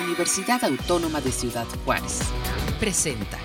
[0.00, 2.20] Universidad Autónoma de Ciudad Juárez.
[2.78, 3.38] Presenta.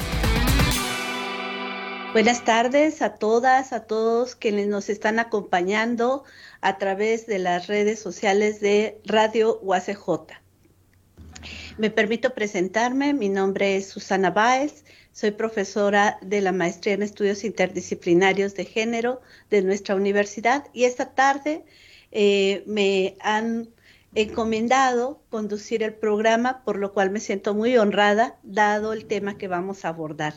[2.13, 6.23] Buenas tardes a todas, a todos quienes nos están acompañando
[6.61, 10.07] a través de las redes sociales de Radio UACJ.
[11.79, 17.43] Me permito presentarme, mi nombre es Susana Báez, soy profesora de la Maestría en Estudios
[17.43, 21.65] Interdisciplinarios de Género de nuestra universidad y esta tarde
[22.11, 23.72] eh, me han
[24.15, 29.47] encomendado conducir el programa, por lo cual me siento muy honrada, dado el tema que
[29.47, 30.35] vamos a abordar.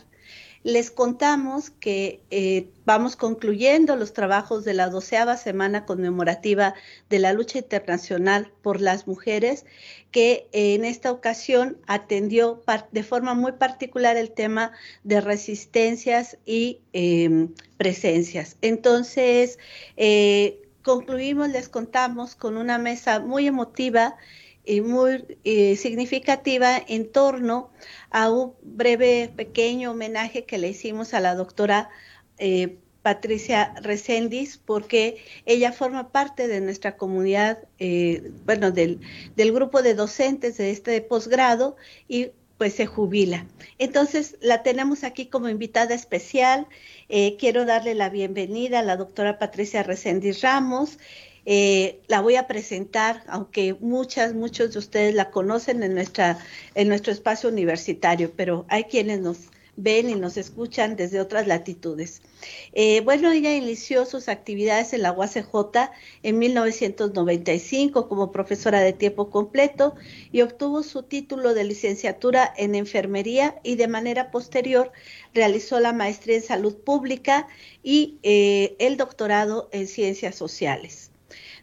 [0.63, 6.73] Les contamos que eh, vamos concluyendo los trabajos de la doceava semana conmemorativa
[7.09, 9.65] de la lucha internacional por las mujeres,
[10.11, 14.73] que en esta ocasión atendió de forma muy particular el tema
[15.03, 18.57] de resistencias y em, presencias.
[18.61, 19.59] Entonces,
[19.95, 24.15] eh, concluimos, les contamos con una mesa muy emotiva
[24.63, 27.69] y muy significativa en torno
[28.09, 31.89] a un breve, pequeño homenaje que le hicimos a la doctora
[32.37, 39.01] eh, Patricia Recendis, porque ella forma parte de nuestra comunidad, eh, bueno, del,
[39.35, 41.75] del, grupo de docentes de este posgrado
[42.07, 43.45] y pues se jubila.
[43.77, 46.67] Entonces, la tenemos aquí como invitada especial.
[47.07, 50.97] Quiero darle la bienvenida a la doctora Patricia Recendis Ramos.
[51.49, 56.39] Eh, la voy a presentar, aunque muchas, muchos de ustedes la conocen en, nuestra,
[56.75, 59.37] en nuestro espacio universitario, pero hay quienes nos
[59.77, 62.21] ven y nos escuchan desde otras latitudes.
[62.73, 65.91] Eh, bueno, ella inició sus actividades en la UACJ
[66.23, 69.95] en 1995 como profesora de tiempo completo
[70.31, 74.91] y obtuvo su título de licenciatura en enfermería y de manera posterior
[75.33, 77.47] realizó la maestría en salud pública
[77.83, 81.11] y eh, el doctorado en ciencias sociales.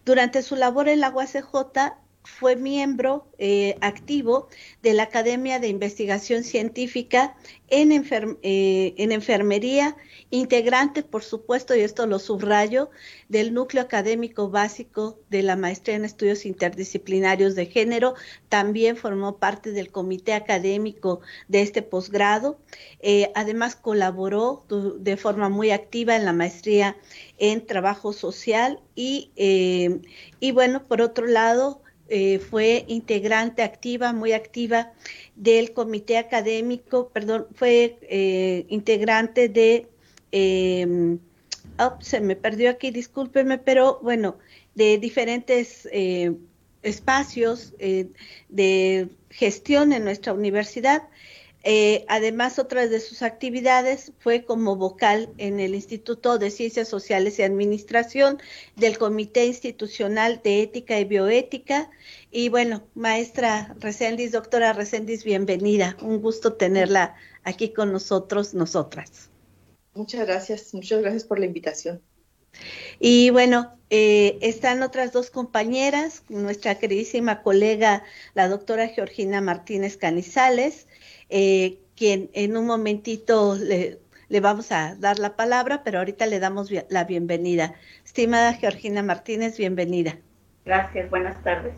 [0.04, 4.48] Durante su labor en la UACJ fue miembro eh, activo
[4.82, 7.36] de la Academia de Investigación Científica
[7.68, 9.96] en, eh, en, enfermería,
[10.30, 12.90] integrante, por supuesto, y esto lo subrayo,
[13.28, 18.14] del núcleo académico básico de la maestría en estudios interdisciplinarios de género.
[18.48, 22.58] También formó parte del comité académico de este posgrado.
[23.00, 24.64] Eh, además, colaboró
[24.98, 26.96] de forma muy activa en la maestría
[27.36, 29.30] en trabajo social y
[30.52, 34.92] bueno, por otro lado, eh, fue integrante activa, muy activa
[35.36, 39.88] del comité académico, perdón, fue eh, integrante de,
[40.32, 41.18] eh,
[42.00, 44.36] se me perdió aquí, discúlpeme, pero bueno,
[44.74, 46.32] de diferentes eh,
[46.82, 47.72] espacios
[48.48, 51.02] de gestión en nuestra universidad.
[51.66, 57.38] Eh, además, otra de sus actividades fue como vocal en el Instituto de Ciencias Sociales
[57.38, 58.38] y Administración
[58.76, 61.90] del Comité Institucional de Ética y Bioética.
[62.30, 65.96] Y bueno, maestra Recendis, doctora Recendis, bienvenida.
[66.02, 67.14] Un gusto tenerla
[67.44, 69.30] aquí con nosotros, nosotras.
[69.94, 72.02] Muchas gracias, muchas gracias por la invitación.
[73.00, 78.02] Y bueno, eh, están otras dos compañeras, nuestra queridísima colega,
[78.34, 80.88] la doctora Georgina Martínez Canizales,
[81.30, 84.00] eh, quien en un momentito le,
[84.40, 87.74] vamos a dar la palabra, pero ahorita le damos la bienvenida.
[88.04, 90.18] Estimada Georgina Martínez, bienvenida.
[90.64, 91.74] Gracias, buenas tardes.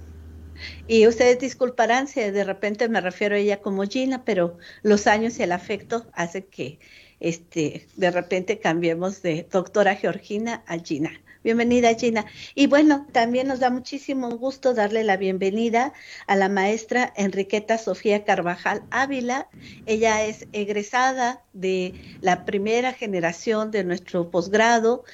[0.87, 5.39] Y ustedes disculparán si de repente me refiero a ella como Gina, pero los años
[5.39, 6.79] y el afecto hacen que
[7.27, 11.11] este, de repente cambiemos de doctora Georgina a Gina.
[11.43, 12.25] Bienvenida, Gina.
[12.55, 15.93] Y bueno, también nos da muchísimo gusto darle la bienvenida
[16.29, 19.49] a la maestra Enriqueta Sofía Carvajal Ávila.
[19.87, 25.05] Ella es egresada de la primera generación de nuestro posgrado,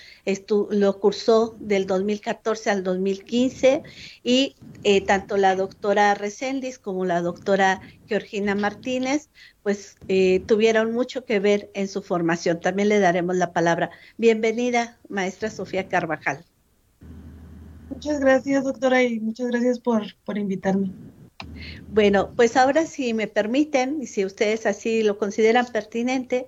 [0.70, 3.82] lo cursó del 2014 al 2015
[4.22, 9.28] y eh, tanto la doctora Recendis como la doctora Georgina Martínez
[9.62, 12.60] pues eh, tuvieron mucho que ver en su formación.
[12.60, 13.91] También le daremos la palabra.
[14.19, 16.44] Bienvenida, maestra Sofía Carvajal.
[17.88, 20.91] Muchas gracias, doctora, y muchas gracias por, por invitarme.
[21.88, 26.47] Bueno, pues ahora si me permiten, y si ustedes así lo consideran pertinente,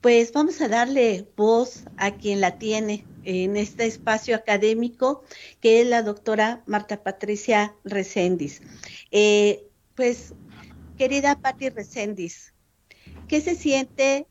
[0.00, 5.24] pues vamos a darle voz a quien la tiene en este espacio académico,
[5.60, 8.62] que es la doctora Marta Patricia Recendis.
[9.10, 10.34] Eh, pues,
[10.96, 12.54] querida Patti Recendis,
[13.28, 14.26] ¿Qué se siente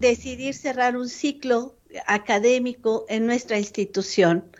[0.00, 4.50] decidir cerrar un ciclo académico en nuestra institución?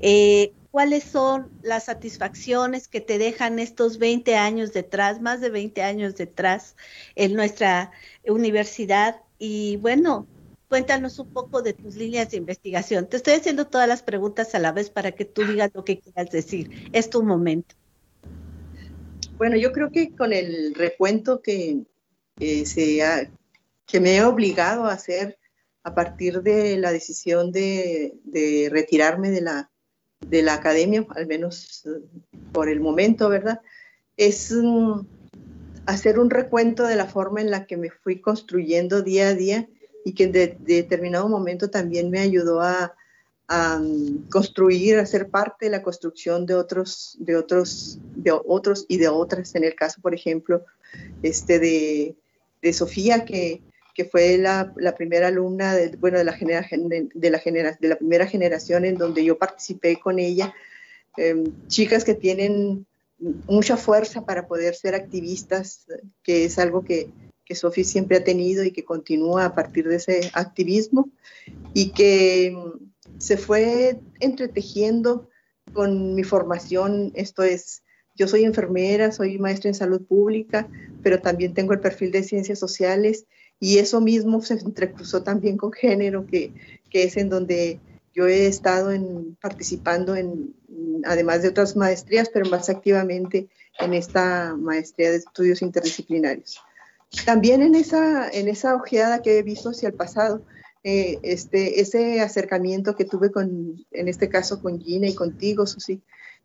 [0.00, 5.80] Eh, ¿Cuáles son las satisfacciones que te dejan estos 20 años detrás, más de 20
[5.80, 6.76] años detrás
[7.14, 7.92] en nuestra
[8.26, 9.22] universidad?
[9.38, 10.26] Y bueno,
[10.68, 13.06] cuéntanos un poco de tus líneas de investigación.
[13.06, 15.98] Te estoy haciendo todas las preguntas a la vez para que tú digas lo que
[15.98, 16.90] quieras decir.
[16.92, 17.74] Es tu momento.
[19.38, 21.86] Bueno, yo creo que con el recuento que,
[22.38, 23.30] se
[23.86, 25.38] que me he obligado a hacer
[25.84, 29.70] a partir de la decisión de, retirarme de la,
[30.20, 32.00] de la academia, al menos eh,
[32.52, 33.60] por el momento, ¿verdad?
[34.16, 35.00] Es mm,
[35.86, 39.68] hacer un recuento de la forma en la que me fui construyendo día a día
[40.04, 40.32] y que en
[40.64, 42.94] determinado momento también me ayudó a,
[43.48, 48.86] a mm, construir, a ser parte de la construcción de otros, de otros, de otros
[48.88, 49.54] y de otras.
[49.54, 50.64] En el caso, por ejemplo,
[51.22, 52.16] este de,
[52.62, 53.62] de Sofía, que,
[53.96, 57.88] que fue la, la, primera alumna de, bueno, de, la generación de, la genera, de
[57.88, 60.54] la primera generación en donde yo participé con ella.
[61.16, 62.86] Em, chicas que tienen
[63.46, 65.86] mucha fuerza para poder ser activistas,
[66.22, 67.08] que es algo que,
[67.46, 71.08] que Sofía siempre ha tenido y que continúa a partir de ese activismo
[71.72, 72.54] y que
[73.16, 75.30] se fue entretejiendo
[75.72, 77.82] con mi formación, esto es,
[78.14, 80.68] yo soy enfermera, soy maestra en salud pública,
[81.02, 83.24] pero también tengo el perfil de ciencias sociales
[83.58, 86.52] y eso mismo se entrecruzó también con género, que,
[86.90, 87.80] que es en donde
[88.14, 90.54] yo he estado en, participando en,
[91.04, 93.48] además de otras maestrías, pero más activamente
[93.78, 96.60] en esta maestría de estudios interdisciplinarios.
[97.24, 100.42] También en esa, en esa ojeada que he visto hacia el pasado,
[100.82, 106.00] eh, este, ese acercamiento que tuve con, en este caso con Gina y contigo, Susi,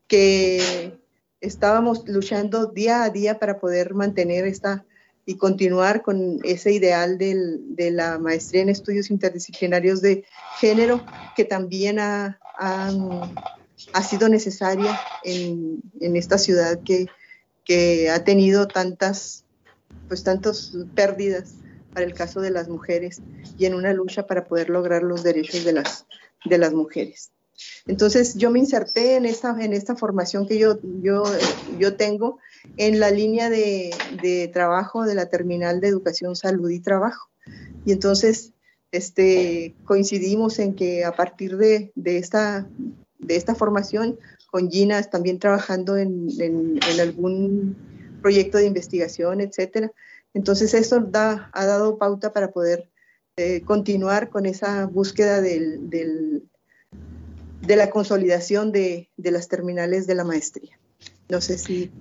[0.07, 1.00] que
[1.40, 4.86] estábamos luchando día a día para poder mantener esta
[5.25, 10.25] y continuar con ese ideal del, de la maestría en estudios interdisciplinarios de
[10.59, 12.39] género, que también ha,
[14.07, 17.07] sido necesaria en, esta ciudad que,
[18.09, 19.45] ha tenido tantas,
[20.09, 21.53] pues tantas pérdidas
[21.94, 23.21] para el caso de las mujeres
[23.57, 27.31] y en una lucha para poder lograr los derechos de las mujeres.
[27.86, 31.24] Entonces yo me inserté en esta, en esta formación que yo, yo,
[31.80, 32.40] yo tengo
[32.78, 33.92] en la línea de,
[34.22, 37.30] de, trabajo de la Terminal de Educación, Salud y Trabajo.
[37.86, 38.54] Y entonces
[38.92, 42.68] este, coincidimos en que a partir de, de esta,
[43.19, 44.19] de esta formación,
[44.52, 47.75] con Gina también trabajando en, en, algún
[48.22, 49.92] proyecto de investigación, etcétera,
[50.34, 52.90] entonces, eso da, ha dado pauta para poder
[53.38, 56.44] eh, continuar con esa búsqueda del,
[57.62, 60.78] de la consolidación de, las terminales de la maestría.
[61.30, 61.92] No sé si...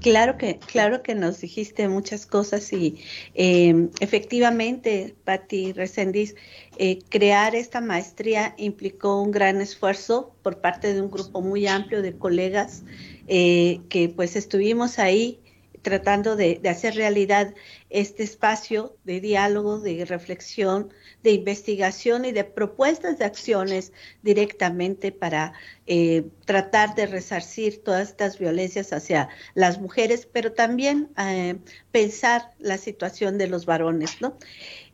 [0.00, 3.02] Claro que, claro que nos dijiste muchas cosas y
[3.34, 6.36] em, efectivamente, Patti Resendiz,
[6.78, 12.02] eh, crear esta maestría implicó un gran esfuerzo por parte de un grupo muy amplio
[12.02, 12.84] de colegas
[13.26, 15.40] eh, que pues estuvimos ahí
[15.82, 17.54] tratando de, hacer realidad
[17.88, 20.92] este espacio de diálogo, de reflexión,
[21.22, 23.92] de investigación y de propuestas de acciones
[24.22, 25.52] directamente para
[25.86, 31.58] eh, tratar de resarcir todas estas violencias hacia las mujeres, pero también eh,
[31.92, 34.36] pensar la situación de los varones, ¿no?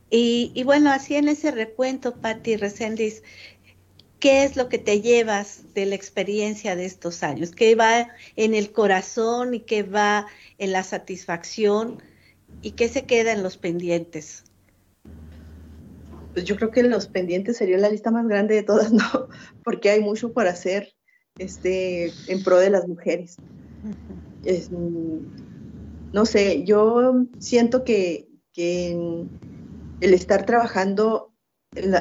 [0.08, 3.24] Y, y bueno, así en ese recuento, Patti Resendiz,
[4.26, 7.52] ¿Qué es lo que te llevas de la experiencia de estos años?
[7.52, 10.26] ¿Qué va en el corazón y qué va
[10.58, 12.02] en la satisfacción
[12.60, 14.42] y qué se queda en los pendientes?
[16.32, 19.04] Pues yo creo que los pendientes sería la lista más grande de todas, ¿no?
[19.62, 20.92] Porque hay mucho por hacer
[21.38, 23.36] este, en pro de las mujeres.
[26.12, 29.28] no sé, yo siento que, el
[30.00, 31.32] estar trabajando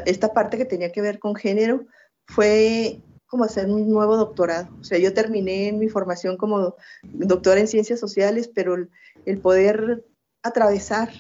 [0.08, 1.86] esta parte que tenía que ver con género,
[2.27, 4.70] fue como hacer un nuevo doctorado.
[4.79, 8.75] O sea, yo terminé mi formación como doctora en ciencias sociales, pero
[9.25, 10.05] el, poder
[10.44, 11.12] atravesar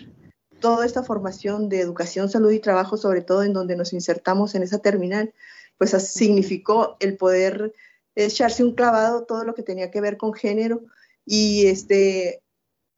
[0.59, 4.63] toda esta formación de educación, salud y trabajo, sobre todo en donde nos insertamos en
[4.63, 5.33] esa terminal,
[5.77, 7.73] pues significó el poder
[8.15, 10.83] echarse un clavado todo lo que tenía que ver con género
[11.25, 12.41] y este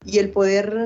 [0.05, 0.77] y el poder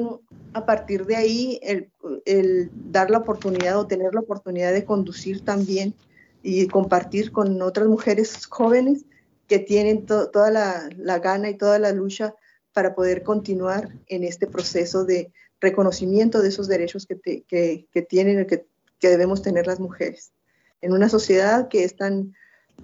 [0.53, 1.91] a partir de ahí el,
[2.23, 5.95] el dar la oportunidad o tener la oportunidad de conducir también
[6.43, 9.05] y compartir con otras mujeres jóvenes
[9.47, 12.35] que tienen toda la, gana y toda la lucha
[12.73, 18.65] para poder continuar en este proceso de reconocimiento de esos derechos que, que, tienen, que,
[18.99, 20.31] que debemos tener las mujeres.
[20.81, 22.33] En una sociedad que es tan,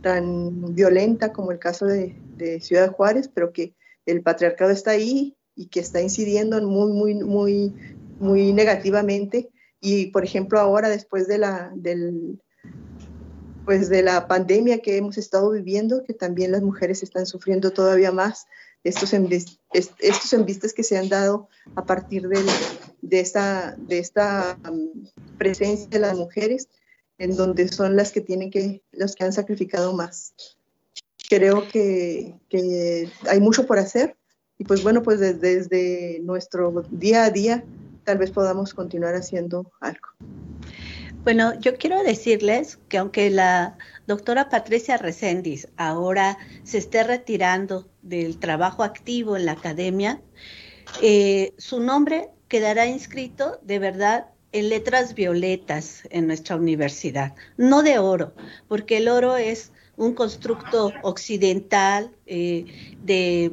[0.01, 3.73] tan violenta como el caso de, de Ciudad Juárez, pero que
[4.05, 7.73] el patriarcado está ahí y que está incidiendo muy, muy, muy,
[8.19, 9.49] muy negativamente.
[9.79, 12.39] Y, por ejemplo, ahora, después de la, del,
[13.67, 18.13] pues de la pandemia que hemos estado viviendo, que también las mujeres están sufriendo todavía
[18.13, 18.47] más
[18.85, 22.39] estos, estos embistes que se han dado a partir de,
[23.01, 24.57] de esta, de esta
[25.37, 26.69] presencia de las mujeres,
[27.17, 30.33] en donde son las que tienen que, las que han sacrificado más.
[31.29, 34.15] Creo que, que hay mucho por hacer,
[34.57, 37.65] y pues bueno, pues desde, nuestro día a día
[38.05, 40.07] tal vez podamos continuar haciendo algo.
[41.27, 48.37] Bueno, yo quiero decirles que aunque la doctora Patricia Reséndiz ahora se esté retirando del
[48.39, 50.21] trabajo activo en la academia,
[51.01, 57.99] eh, su nombre quedará inscrito de verdad en letras violetas en nuestra universidad, no de
[57.99, 58.33] oro,
[58.69, 63.51] porque el oro es un constructo occidental eh, de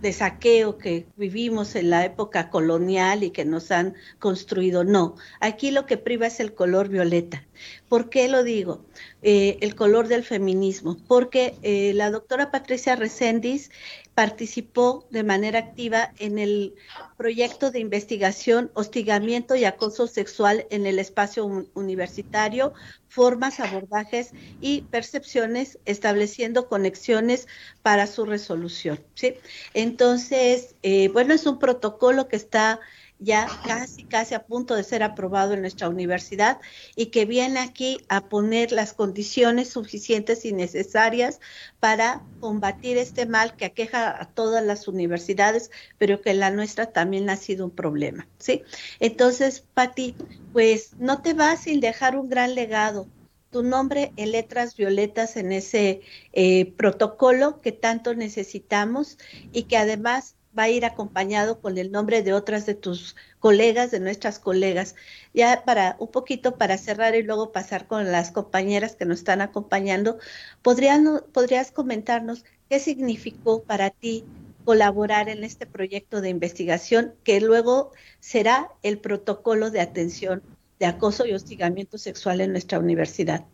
[0.00, 4.84] de saqueo que vivimos en la época colonial y que nos han construido.
[4.84, 7.47] No, aquí lo que priva es el color violeta.
[7.88, 8.84] ¿Por qué lo digo?
[9.22, 10.96] Eh, el color del feminismo.
[11.08, 13.70] Porque eh, la doctora Patricia Reséndiz
[14.14, 16.74] participó de manera activa en el
[17.16, 22.72] proyecto de investigación Hostigamiento y Acoso Sexual en el Espacio Universitario,
[23.08, 27.46] formas, abordajes y percepciones, estableciendo conexiones
[27.82, 29.00] para su resolución.
[29.14, 29.34] ¿sí?
[29.72, 32.80] Entonces, eh, bueno, es un protocolo que está
[33.18, 36.60] ya casi, casi a punto de ser aprobado en nuestra universidad
[36.94, 41.40] y que viene aquí a poner las condiciones suficientes y necesarias
[41.80, 47.28] para combatir este mal que aqueja a todas las universidades, pero que la nuestra también
[47.30, 48.62] ha sido un problema, ¿sí?
[49.00, 50.14] Entonces, Pati,
[50.52, 53.08] pues no te vas sin dejar un gran legado,
[53.50, 59.18] tu nombre en letras violetas en ese eh, protocolo que tanto necesitamos
[59.52, 63.90] y que además va a ir acompañado con el nombre de otras de tus colegas,
[63.90, 64.96] de nuestras colegas.
[65.32, 69.40] Ya para un poquito para cerrar y luego pasar con las compañeras que nos están
[69.40, 70.18] acompañando,
[70.62, 74.24] ¿podrías comentarnos qué significó para ti
[74.64, 80.42] colaborar en este proyecto de investigación que luego será el protocolo de atención
[80.78, 83.46] de acoso y hostigamiento sexual en nuestra universidad?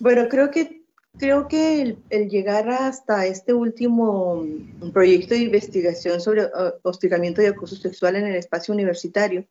[0.00, 0.81] Bueno, creo que
[1.18, 7.46] Creo que el, llegar hasta este último mm, proyecto de investigación sobre uh, hostigamiento y
[7.46, 9.46] acoso sexual en el espacio universitario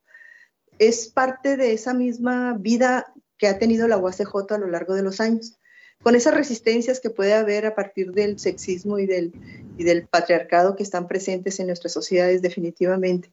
[0.80, 5.03] es parte de esa misma vida que ha tenido la UACJ a lo largo de
[5.03, 5.60] los años,
[6.01, 9.32] con esas resistencias que puede haber a partir del sexismo y del,
[9.77, 13.32] y del patriarcado que están presentes en nuestras sociedades definitivamente.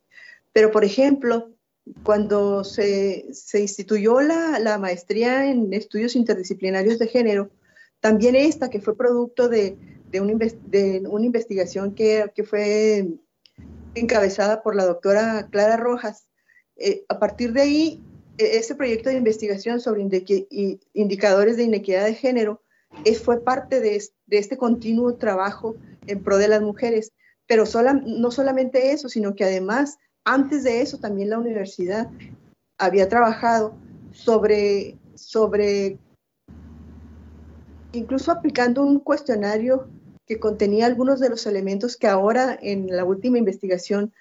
[0.52, 1.54] Pero, por ejemplo,
[2.02, 7.50] cuando se, se instituyó la, la, maestría en estudios interdisciplinarios de género,
[8.00, 9.76] también esta, que fue producto de,
[10.10, 13.08] de, una investigación que, que, fue
[13.94, 16.28] encabezada por la doctora Clara Rojas.
[16.76, 18.02] Eh, a partir de ahí,
[18.38, 20.02] e, ese proyecto de investigación sobre
[20.92, 22.62] indicadores de inequidad de género
[23.04, 25.76] es, fue parte de, de, este continuo trabajo
[26.06, 27.12] en pro de las mujeres.
[27.46, 32.10] Pero sola, no solamente eso, sino que además, antes de eso, también la universidad
[32.78, 33.74] había trabajado
[34.12, 35.98] sobre, sobre
[37.92, 39.88] incluso aplicando un cuestionario
[40.26, 44.12] que contenía algunos de los elementos que ahora en la última investigación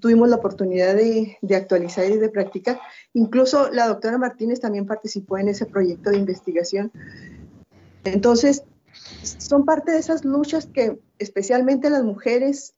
[0.00, 2.80] tuvimos la oportunidad de, actualizar y de practicar.
[3.12, 6.92] Incluso la doctora Martínez también participó en ese proyecto de investigación.
[8.04, 8.64] Entonces,
[9.22, 12.74] son parte de esas luchas que especialmente las mujeres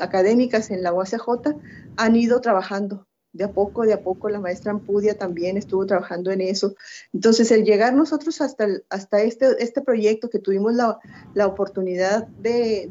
[0.00, 1.56] académicas en la UACJ
[1.96, 3.06] han ido trabajando
[3.36, 6.74] de a poco, de a poco, la maestra Ampudia también estuvo trabajando en eso.
[7.12, 10.98] Entonces, el llegar nosotros hasta, hasta este, este proyecto que tuvimos la,
[11.34, 12.88] la oportunidad de,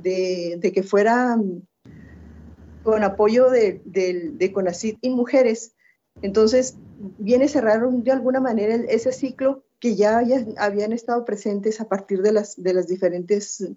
[0.61, 1.61] de, que fuera mm,
[2.83, 5.73] con apoyo de, de, CONACID y mujeres,
[6.21, 6.75] entonces
[7.17, 11.89] viene a cerrar de alguna manera ese ciclo que ya, ya habían estado presentes a
[11.89, 13.67] partir de las, de las diferentes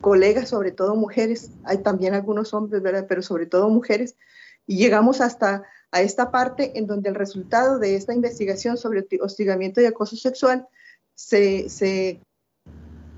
[0.00, 3.06] colegas, sobre todo mujeres, hay también algunos hombres, ¿verdad?
[3.08, 4.16] Pero sobre todo mujeres,
[4.66, 9.80] y llegamos hasta a esta parte en donde el resultado de esta investigación sobre hostigamiento
[9.80, 10.66] y acoso sexual
[11.14, 12.20] se, se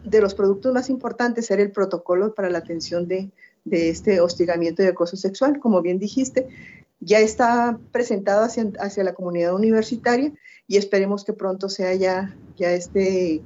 [0.04, 3.30] de los productos más importantes era el protocolo para la atención de,
[3.64, 6.48] de, este hostigamiento y acoso sexual, como bien dijiste,
[7.00, 10.34] ya está presentado hacia, hacia, la comunidad universitaria
[10.68, 13.40] y esperemos que pronto sea ya, ya esté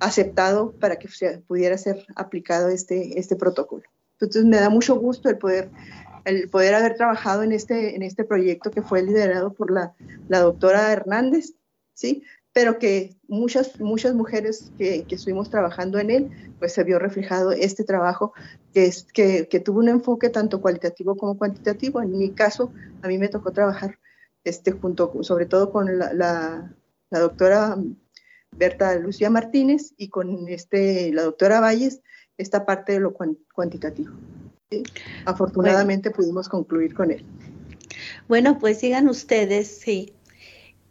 [0.00, 1.08] aceptado para que
[1.46, 3.84] pudiera ser aplicado este, este protocolo.
[4.20, 5.70] Entonces me da mucho gusto el poder
[6.26, 9.94] el poder haber trabajado en este, en este proyecto que fue liderado por la,
[10.28, 11.54] doctora Hernández,
[11.94, 12.24] ¿sí?
[12.52, 17.52] pero que muchas, muchas mujeres que, que, estuvimos trabajando en él, pues se vio reflejado
[17.52, 18.32] este trabajo
[18.74, 22.02] que, es, que, que, tuvo un enfoque tanto cualitativo como cuantitativo.
[22.02, 23.98] En mi caso, a mí me tocó trabajar
[24.42, 26.74] este, junto, sobre todo con la
[27.10, 27.76] doctora
[28.50, 32.02] Berta Lucía Martínez y con este, la doctora Valles,
[32.36, 34.12] esta parte de lo cuantitativo.
[35.26, 37.24] Afortunadamente pudimos concluir con él.
[38.26, 40.12] Bueno, pues sigan ustedes, sí.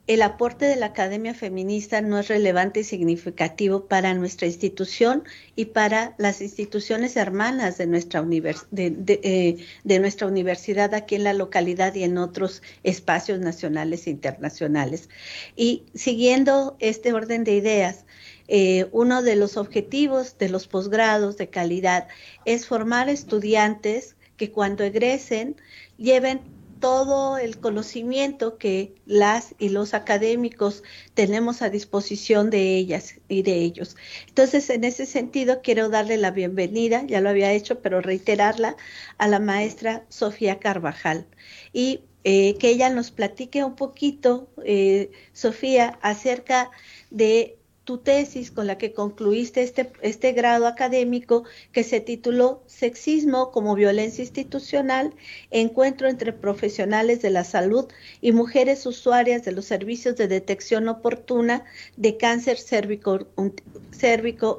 [0.08, 5.24] el aporte de la Academia Feminista no es relevante y significativo para nuestra institución
[5.58, 11.94] y para las instituciones hermanas de nuestra, eh, de, nuestra universidad aquí en la localidad
[11.96, 15.10] y en otros espacios nacionales e internacionales.
[15.58, 18.06] Y siguiendo este orden de ideas,
[18.48, 22.08] eh, uno de los objetivos de los posgrados de calidad
[22.46, 25.56] es formar estudiantes que cuando egresen
[25.98, 26.42] lleven
[26.80, 30.84] todo el conocimiento que las y los académicos
[31.14, 33.96] tenemos a disposición de ellas y de ellos.
[34.28, 38.76] Entonces, en ese sentido, quiero darle la bienvenida, ya lo había hecho, pero reiterarla,
[39.18, 41.26] a la maestra Sofía Carvajal
[41.74, 46.72] y eh, que ella nos platique un poquito, eh, Sofía, acerca
[47.10, 53.52] de tu tesis con la que concluiste este, este grado académico que se tituló Sexismo
[53.52, 55.14] como violencia institucional,
[55.52, 57.88] encuentro entre profesionales de la salud
[58.22, 61.64] y mujeres usuarias de los servicios de detección oportuna
[61.96, 63.28] de cáncer cérvico,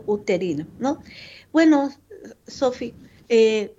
[0.07, 0.67] uterino.
[0.79, 1.03] ¿no?
[1.53, 1.91] Bueno,
[2.47, 2.95] Sofi,
[3.29, 3.75] eh,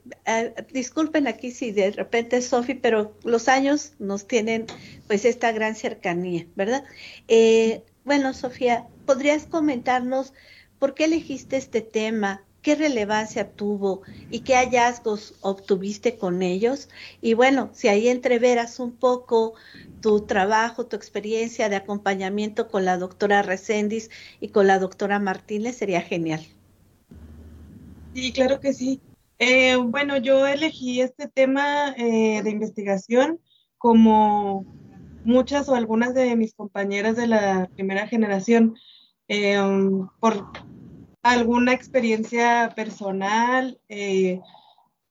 [0.74, 4.66] disculpen aquí si de repente Sofi, pero los años nos tienen
[5.08, 6.84] pues esta gran cercanía, ¿verdad?
[7.30, 10.34] Eh, bueno, Sofía, ¿podrías comentarnos
[10.78, 12.44] por qué elegiste este tema?
[12.62, 16.90] ¿Qué relevancia tuvo y qué hallazgos obtuviste con ellos?
[17.22, 19.54] Y bueno, si ahí entreveras un poco
[20.02, 24.12] tu trabajo, tu experiencia de acompañamiento con la doctora Recendis
[24.42, 26.46] y con la doctora Martínez, sería genial.
[28.14, 29.02] Sí, claro que sí.
[29.40, 33.40] Eh, bueno, yo elegí este tema eh, de investigación
[33.78, 34.66] como
[35.24, 38.76] muchas o algunas de mis compañeras de la primera generación
[39.28, 39.58] eh,
[40.20, 40.46] por
[41.24, 43.80] alguna experiencia personal.
[43.90, 44.40] Eh,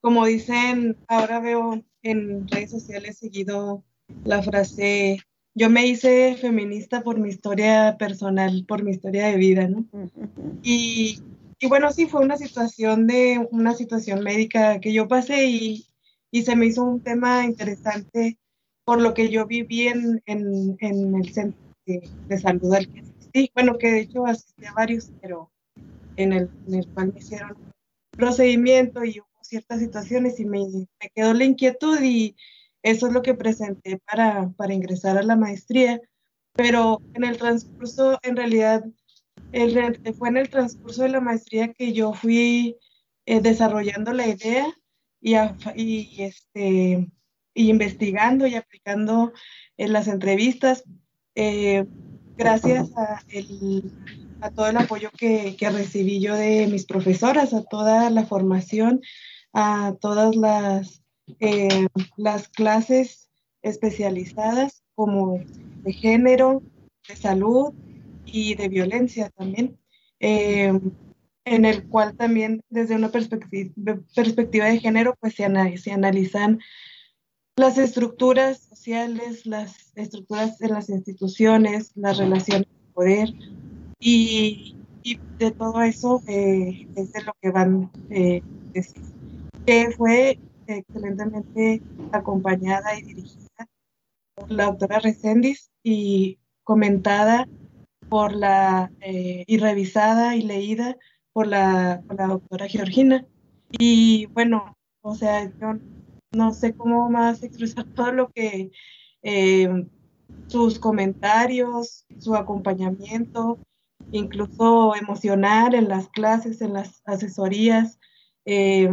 [0.01, 3.83] como dicen, ahora veo en redes sociales seguido
[4.25, 5.19] la frase,
[5.55, 9.85] yo me hice feminista por mi historia personal, por mi historia de vida, ¿no?
[10.63, 11.21] Y,
[11.59, 15.87] y bueno, sí, fue una situación de una situación médica que yo pasé y,
[16.31, 18.39] y se me hizo un tema interesante
[18.85, 23.03] por lo que yo viví en, en, el centro de, salud al que
[23.37, 23.53] asistí.
[23.55, 25.51] Bueno, que de hecho asistí a varios, pero
[26.17, 27.57] en el, en el cual me hicieron
[28.11, 32.37] procedimiento y hubo ciertas situaciones y me, me, quedó la inquietud y
[32.83, 36.01] eso es lo que presenté para, para ingresar a la maestría.
[36.53, 38.85] Pero en el transcurso, en realidad,
[39.53, 42.77] el, fue en el transcurso de la maestría que yo fui
[43.27, 44.67] eh, desarrollando la idea
[45.21, 45.37] y,
[45.75, 47.07] y este,
[47.53, 49.33] y investigando y aplicando
[49.77, 50.85] en las entrevistas.
[51.35, 51.87] Eh,
[52.37, 59.01] gracias a, todo el apoyo que, recibí yo de mis profesoras, a toda la formación,
[59.53, 61.03] a todas las,
[61.41, 63.29] eh, las clases
[63.63, 65.41] especializadas como
[65.83, 66.63] de género,
[67.09, 67.73] de salud
[68.25, 69.79] y de violencia también,
[70.21, 70.79] eh,
[71.45, 76.61] en el cual también desde una perspectiva, de género pues se analizan
[77.57, 83.29] las estructuras sociales, las estructuras de las instituciones, las relaciones de poder
[83.99, 88.43] y, y de todo eso eh, es de lo que van eh,
[88.73, 89.03] decir.
[89.65, 91.81] Que fue excelentemente
[92.13, 93.69] acompañada y dirigida
[94.35, 97.49] por la doctora Recendis y comentada
[98.11, 100.97] por la eh, y revisada y leída
[101.33, 103.25] por la, por la doctora Georgina.
[103.71, 105.79] Y bueno, o sea, yo
[106.37, 108.71] no sé cómo más expresar todo lo que
[109.23, 109.87] eh,
[110.47, 113.59] sus comentarios, su acompañamiento,
[114.13, 117.99] incluso emocional en las clases, en las asesorías.
[118.45, 118.89] Eh,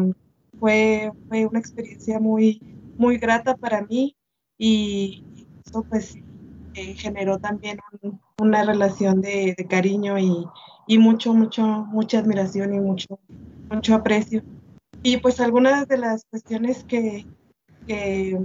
[0.59, 2.61] fue, fue una experiencia muy,
[2.97, 4.15] muy grata para mí
[4.57, 5.23] y
[5.65, 6.15] eso pues
[6.73, 7.77] eh, generó también
[8.39, 10.45] una relación de, de cariño y,
[10.87, 13.19] y, mucho, mucho, mucha admiración y mucho,
[13.69, 14.43] mucho aprecio.
[15.03, 17.25] Y pues algunas de las cuestiones que,
[17.87, 18.39] que,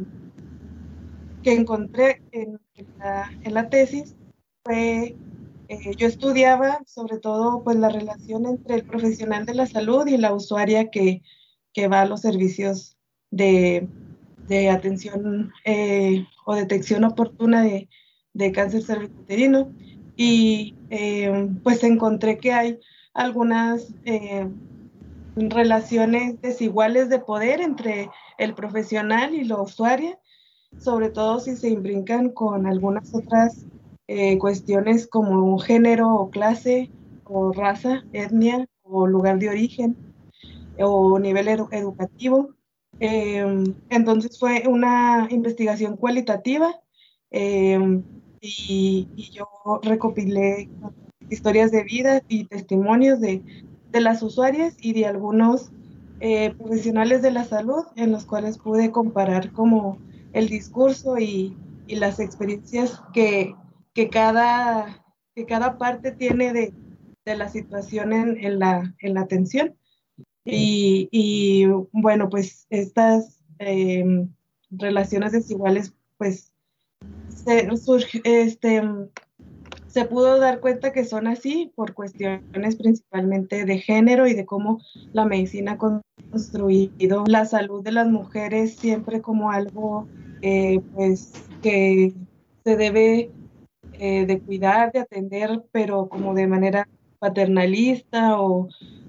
[1.45, 2.59] encontré en,
[2.99, 4.17] la, tesis
[4.65, 5.17] fue,
[5.69, 10.17] eh, yo estudiaba sobre todo pues la relación entre el profesional de la salud y
[10.17, 11.23] la usuaria que,
[11.93, 12.97] va a los servicios
[13.31, 13.89] de,
[14.69, 17.89] atención eh, o detección oportuna de,
[18.53, 19.73] cáncer cervicuterino
[20.17, 22.81] y eh, pues encontré que hay
[23.15, 23.95] algunas
[25.51, 30.19] relaciones desiguales de poder entre el profesional y la usuaria,
[30.79, 33.67] sobre todo si se imbrincan con algunas otras
[34.07, 36.91] eh, cuestiones como género o clase
[37.25, 39.97] o raza, etnia o lugar de origen
[40.79, 42.55] o nivel educativo.
[43.01, 46.81] Em, entonces fue una investigación cualitativa
[47.31, 48.03] em,
[48.41, 49.47] y, yo
[49.83, 50.69] recopilé
[51.29, 53.43] historias de vida y testimonios de,
[53.93, 55.71] las usuarias y de algunos
[56.21, 59.99] eh, profesionales de la salud en los cuales pude comparar como
[60.33, 61.57] el discurso y,
[61.89, 63.55] las experiencias que,
[64.11, 65.03] cada,
[65.35, 66.75] que cada parte tiene de,
[67.25, 69.75] la situación en, la, en la atención.
[70.45, 74.29] Y, bueno, pues estas em,
[74.71, 76.53] relaciones desiguales, pues
[77.29, 77.69] se,
[78.25, 78.83] este,
[79.99, 84.79] se pudo dar cuenta que son así por cuestiones principalmente de género y de cómo
[85.13, 90.07] la medicina ha construido la salud de las mujeres siempre como algo
[90.41, 91.33] eh, pues
[91.63, 92.15] que
[92.63, 93.33] se debe
[93.95, 98.69] eh, de cuidar, de atender, pero como de manera paternalista o,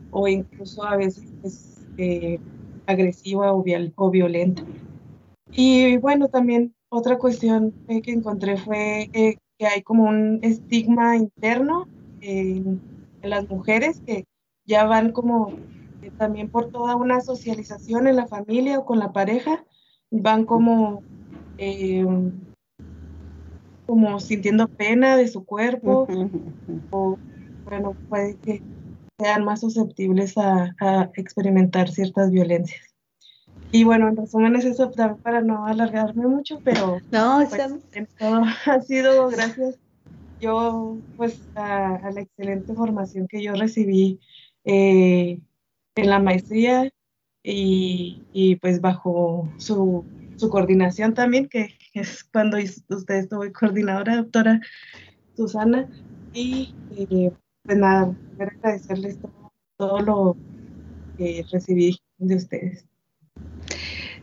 [0.10, 2.40] o incluso a veces pues, eh,
[2.88, 3.64] agresiva o,
[3.96, 4.64] o, violenta.
[5.52, 9.12] Y bueno, también otra cuestión que encontré fue
[9.60, 11.88] que hay como un estigma interno
[12.22, 12.82] en
[13.22, 14.26] las mujeres que
[14.66, 15.54] ya van como
[16.18, 19.66] también por toda una socialización en la familia o con la pareja,
[20.12, 21.04] van como,
[21.58, 22.06] eh,
[23.86, 26.08] como sintiendo pena de su cuerpo,
[26.92, 27.18] o
[27.66, 28.62] bueno, puede que
[29.18, 30.74] sean más susceptibles a,
[31.16, 32.89] experimentar ciertas violencias.
[33.72, 38.12] Y bueno, en resumen es eso para no alargarme mucho, pero no, pues,
[38.68, 39.78] ha sido gracias.
[40.42, 44.20] Yo pues a, la excelente formación que yo recibí
[44.64, 45.40] eh,
[45.96, 46.90] en la maestría
[47.44, 50.06] y, pues bajo su,
[50.50, 54.62] coordinación también, que es cuando usted estuvo coordinadora, doctora
[55.36, 55.88] Susana,
[56.34, 57.32] y eh,
[57.64, 59.20] pues nada, quiero agradecerles
[59.78, 60.38] todo, lo
[61.18, 62.89] que recibí de ustedes.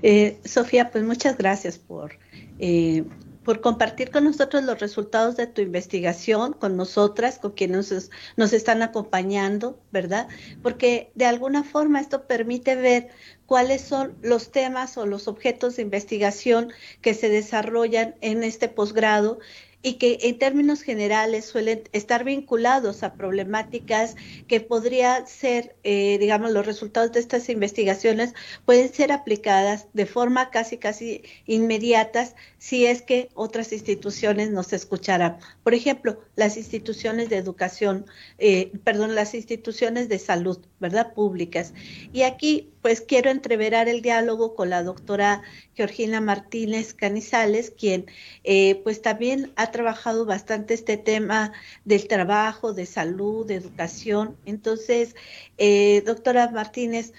[0.09, 2.16] Eh, Sofía, pues muchas gracias por
[2.61, 3.03] eh,
[3.47, 8.83] por compartir con nosotros los resultados de tu investigación, con nosotras, con quienes nos, están
[8.83, 10.27] acompañando, ¿verdad?
[10.64, 13.09] Porque de alguna forma esto permite ver
[13.47, 19.38] cuáles son los temas o los objetos de investigación que se desarrollan en este posgrado
[19.87, 24.16] y que en términos generales suelen estar vinculados a problemáticas
[24.49, 30.51] que podría ser, eh, digamos, los resultados de estas investigaciones pueden ser aplicadas de forma
[30.51, 35.38] casi, casi inmediatas si es que otras instituciones nos escucharan.
[35.62, 38.07] Por ejemplo, las instituciones de educación,
[38.38, 41.14] eh, perdón, las instituciones de salud, ¿verdad?
[41.14, 41.75] Públicas.
[42.12, 45.42] Y aquí, pues quiero entreverar el diálogo con la doctora
[45.75, 48.07] Georgina Martínez Canizales, quien
[48.44, 51.53] eh, pues también ha trabajado bastante este tema
[51.85, 54.37] del trabajo, de salud, de educación.
[54.44, 55.16] Entonces,
[55.59, 57.12] eh, doctora Martínez,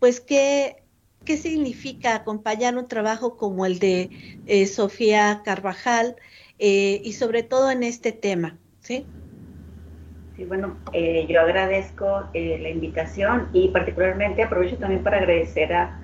[0.00, 0.82] pues qué,
[1.24, 4.10] qué significa acompañar un trabajo como el de
[4.44, 6.16] eh, Sofía Carvajal
[6.58, 9.06] y sobre todo en este tema, ¿sí?
[10.36, 16.02] Sí, bueno, yo agradezco la invitación y particularmente aprovecho también para agradecer a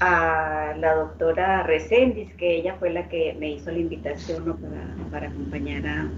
[0.00, 4.56] a la doctora Recendis, que ella fue la que me hizo la invitación
[5.10, 6.10] para, acompañar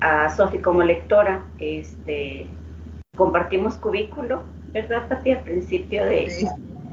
[0.00, 1.44] a, a Sofi como lectora.
[1.58, 2.46] Este,
[3.16, 5.32] compartimos cubículo, ¿verdad, Pati?
[5.32, 6.48] Al principio de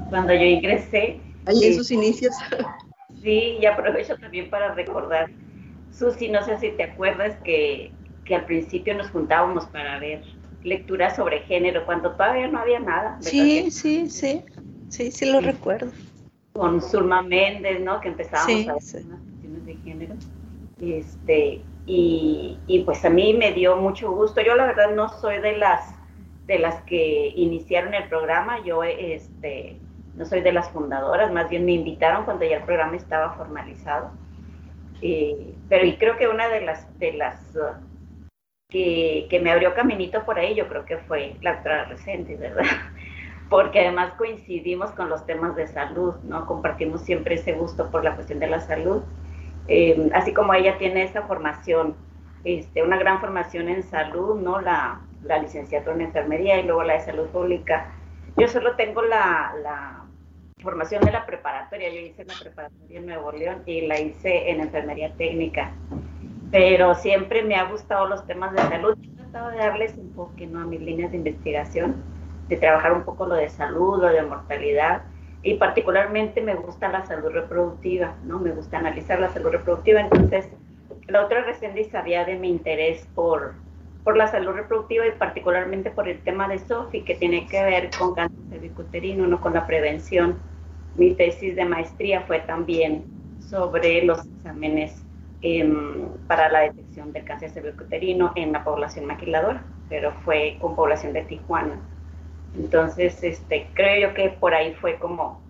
[0.09, 1.19] cuando yo ingresé.
[1.45, 2.33] Ahí en sus inicios.
[3.21, 5.29] Sí, y aprovecho también para recordar,
[5.91, 7.91] Susi, no sé si te acuerdas que,
[8.25, 10.23] que al principio nos juntábamos para ver
[10.63, 13.17] lecturas sobre género, cuando todavía no había nada.
[13.21, 14.43] Sí, sí, sí.
[14.89, 15.91] Sí, sí lo recuerdo.
[16.53, 17.99] Con Zulma Méndez, ¿no?
[17.99, 20.15] Que empezábamos a ver cuestiones de género.
[20.79, 24.41] Este, y, y, pues a mí me dio mucho gusto.
[24.41, 25.95] Yo la verdad no soy de las
[26.45, 29.79] de las que iniciaron el programa, yo este
[30.15, 34.11] no soy de las fundadoras, más bien me invitaron cuando ya el programa estaba formalizado.
[34.99, 37.57] pero y creo que una de las de las
[38.73, 42.65] que, que, me abrió caminito por ahí, yo creo que fue la doctora Recente, ¿verdad?
[43.49, 46.47] porque además coincidimos con los temas de salud, ¿no?
[46.47, 49.03] Compartimos siempre ese gusto por la cuestión de la salud.
[49.67, 51.95] Eh, así como ella tiene esa formación,
[52.43, 54.59] este, una gran formación en salud, ¿no?
[54.59, 57.93] La, la licenciatura en enfermería y luego la de salud pública.
[58.37, 60.03] Yo solo tengo la, la
[60.63, 64.61] formación de la preparatoria, yo hice la preparatoria en Nuevo León y la hice en
[64.61, 65.71] enfermería técnica,
[66.53, 68.95] pero siempre me ha gustado los temas de salud.
[69.01, 70.61] He tratado de darles enfoque ¿no?
[70.61, 71.95] a mis líneas de investigación
[72.47, 75.01] de trabajar un poco lo de salud, lo de mortalidad,
[75.41, 78.37] y particularmente me gusta la salud reproductiva, ¿no?
[78.37, 80.47] Me gusta analizar la salud reproductiva, entonces
[81.07, 83.55] la otra recién sabía de mi interés por,
[84.03, 87.89] por la salud reproductiva y particularmente por el tema de Sofi, que tiene que ver
[87.97, 90.37] con cáncer cervicuterino, no con la prevención.
[90.97, 93.05] Mi tesis de maestría fue también
[93.39, 95.02] sobre los exámenes
[96.27, 101.23] para la detección del cáncer cervicuterino en la población maquiladora, pero fue con población de
[101.23, 101.81] Tijuana.
[102.55, 105.41] Entonces, este, creo yo que por ahí fue como,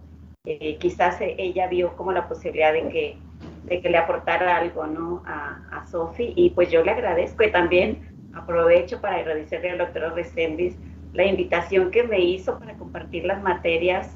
[0.46, 3.18] eh, quizás ella vio como la posibilidad de que,
[3.66, 5.22] de que le aportara algo, ¿no?
[5.26, 10.14] A, a Sofi, y pues yo le agradezco y también aprovecho para agradecerle al doctor
[10.16, 10.76] Resendiz
[11.14, 14.12] la invitación que me hizo para compartir las materias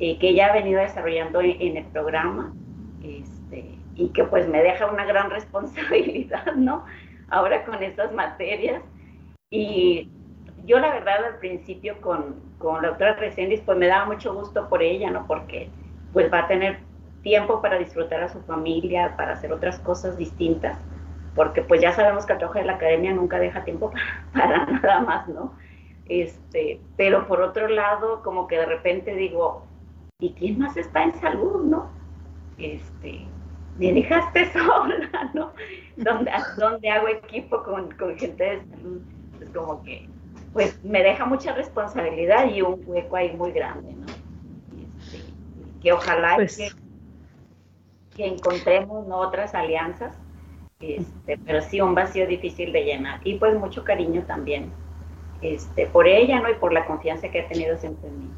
[0.00, 2.54] eh, que ella ha venido desarrollando en, el programa
[3.02, 6.84] este, y que pues me deja una gran responsabilidad, ¿no?
[7.28, 8.82] Ahora con estas materias.
[9.50, 10.08] Y
[10.64, 14.68] yo la verdad al principio con, con la doctora Resendiz pues me daba mucho gusto
[14.68, 15.26] por ella, ¿no?
[15.26, 15.70] Porque
[16.12, 16.78] pues va a tener
[17.22, 20.78] tiempo para disfrutar a su familia, para hacer otras cosas distintas,
[21.34, 23.92] porque pues ya sabemos que el trabajo de la academia nunca deja tiempo
[24.32, 25.54] para, para nada más, ¿no?
[26.06, 29.66] Este, pero por otro lado, como que de repente digo,
[30.18, 31.90] ¿y quién más está en salud, no?
[32.58, 33.32] Este,
[33.80, 35.52] me dejaste sola, ¿no?
[35.96, 39.00] ¿Dónde, hago equipo con, gente de salud?
[39.40, 40.06] Es como que,
[40.52, 44.06] pues me deja mucha responsabilidad y un hueco ahí muy grande, ¿no?
[44.06, 45.24] Este,
[45.82, 46.70] que ojalá pues que,
[48.16, 50.14] que, encontremos otras alianzas,
[50.80, 53.20] este, pero sí un vacío difícil de llenar.
[53.24, 54.72] Y pues mucho cariño también
[55.40, 56.50] este, por ella, ¿no?
[56.50, 58.30] Y por la confianza que ha tenido siempre en mí.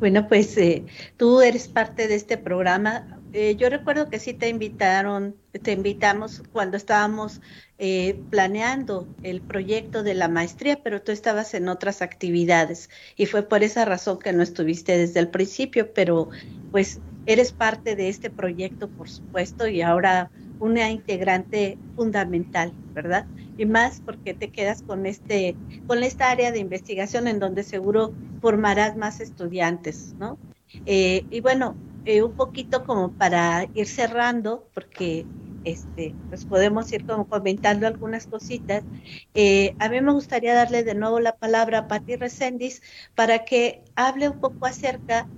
[0.00, 0.84] Bueno, pues eh,
[1.16, 3.21] tú eres parte de este programa.
[3.34, 7.40] Eh, yo recuerdo que sí te invitaron, te invitamos cuando estábamos
[7.78, 13.42] eh, planeando el proyecto de la maestría, pero tú estabas en otras actividades y fue
[13.48, 16.28] por esa razón que no estuviste desde el principio, pero
[16.70, 23.26] pues eres parte de este proyecto, por supuesto, y ahora una integrante fundamental, ¿verdad?
[23.56, 28.14] Y más porque te quedas con este, con esta área de investigación en donde seguro
[28.40, 30.38] formarás más estudiantes, ¿no?
[30.84, 35.26] Eh, y bueno, eh, un poquito como para ir cerrando, porque
[35.64, 38.84] este, pues podemos ir comentando algunas cositas.
[39.34, 42.82] Eh, a mí me gustaría darle de nuevo la palabra a Patti Resendiz
[43.14, 45.28] para que hable un poco acerca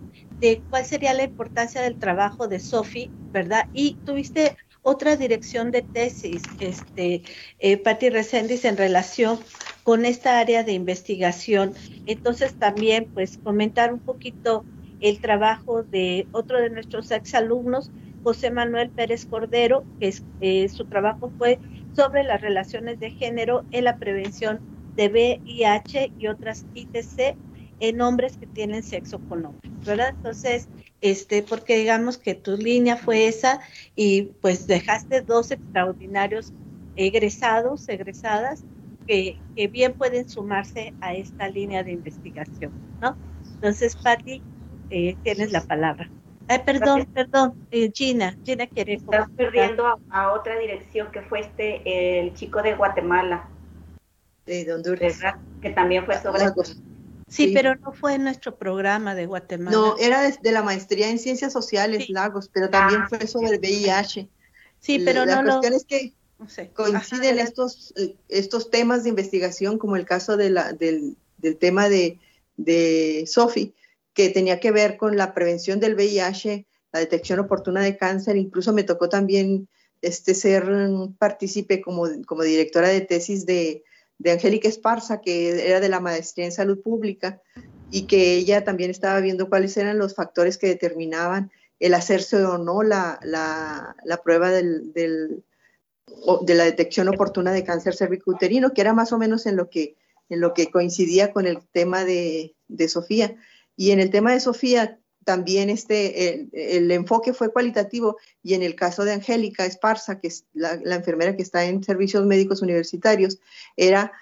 [0.40, 3.68] de cuál sería la importancia del trabajo de Sofi, ¿verdad?
[3.72, 7.22] Y tuviste otra dirección de tesis, este,
[7.59, 9.38] eh, Patti Reséndiz, en relación
[9.83, 11.74] con esta área de investigación.
[12.07, 14.66] Entonces también, pues, comentar un poquito
[15.04, 17.90] el trabajo de otro de nuestros exalumnos,
[18.22, 21.58] José Manuel Pérez Cordero, que es, eh, su trabajo fue
[21.92, 24.60] sobre las relaciones de género en la prevención
[24.96, 27.36] de VIH y otras ITC
[27.80, 30.08] en hombres que tienen sexo con hombres, ¿verdad?
[30.08, 30.70] Entonces,
[31.02, 33.60] este, porque digamos que tu línea fue esa
[33.94, 36.54] y pues dejaste dos extraordinarios
[36.96, 38.64] egresados, egresadas,
[39.06, 39.38] que,
[39.70, 43.18] bien pueden sumarse a esta línea de investigación, ¿no?
[43.60, 44.42] Entonces, Patti,
[44.94, 46.09] eh, tienes la palabra.
[46.46, 48.94] Ay, perdón, perdón, eh, Gina, Gina quiere...
[48.94, 53.48] Estás perdiendo a, otra dirección que fue este, el chico de Guatemala.
[54.46, 55.18] De Honduras.
[55.61, 56.44] Que también fue sobre...
[57.26, 59.76] Sí, pero no fue en nuestro programa de Guatemala.
[59.76, 63.59] No, era de, la maestría en ciencias sociales, Lagos, pero también ah, fue sobre el
[63.59, 64.28] VIH.
[64.78, 66.12] Sí, pero la, no La cuestión es que
[66.74, 71.88] coinciden estos, eh, estos temas de investigación, como el caso de la, del, del tema
[71.88, 72.20] de,
[72.57, 73.74] de Sofi,
[74.14, 78.72] que tenía que ver con la prevención del VIH, la detección oportuna de cáncer, incluso
[78.72, 79.68] me tocó también
[80.00, 80.64] este, ser
[81.18, 83.85] partícipe como, como directora de tesis de
[84.18, 87.40] de Angélica Esparza, que era de la maestría en salud pública,
[87.90, 91.50] y que ella también estaba viendo cuáles eran los factores que determinaban
[91.81, 93.18] el hacerse o no la,
[94.24, 99.57] prueba del, de la detección oportuna de cáncer cervicuterino, que era más o menos en
[99.57, 99.96] lo que,
[100.29, 103.37] en lo que coincidía con el tema de, de Sofía.
[103.76, 108.74] Y en el tema de Sofía, también este, el, enfoque fue cualitativo y en el
[108.74, 113.40] caso de Angélica Esparza, que es la, enfermera que está en servicios médicos universitarios,
[113.76, 114.12] era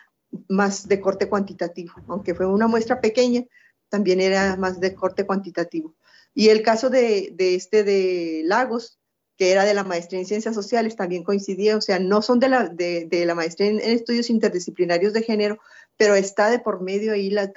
[0.48, 3.44] más de corte cuantitativo, aunque fue una muestra pequeña,
[3.88, 5.94] también era más de corte cuantitativo.
[6.34, 8.98] Y el caso de, de este de Lagos,
[9.36, 12.48] que era de la maestría en ciencias sociales, también coincidía, o sea, no son de
[12.48, 15.58] la, de, de la maestría en, estudios interdisciplinarios de género,
[15.96, 17.52] pero está de por medio ahí la,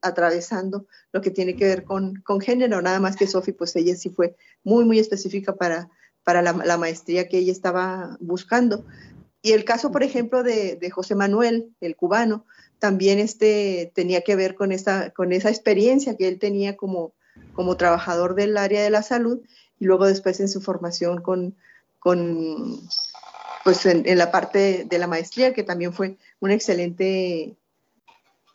[0.00, 3.96] atravesando lo que tiene que ver con, con género, nada más que Sofi, pues ella
[3.96, 5.90] sí fue muy, muy específica para,
[6.24, 8.84] para la, maestría que ella estaba buscando.
[9.40, 12.44] Y el caso, por ejemplo, de, José Manuel, el cubano,
[12.78, 17.14] también este, tenía que ver con esa, con esa experiencia que él tenía como,
[17.54, 19.40] como trabajador del área de la salud
[19.80, 21.56] y luego después en su formación con,
[21.98, 22.80] con
[23.64, 27.56] pues en, la parte de la maestría, que también fue un excelente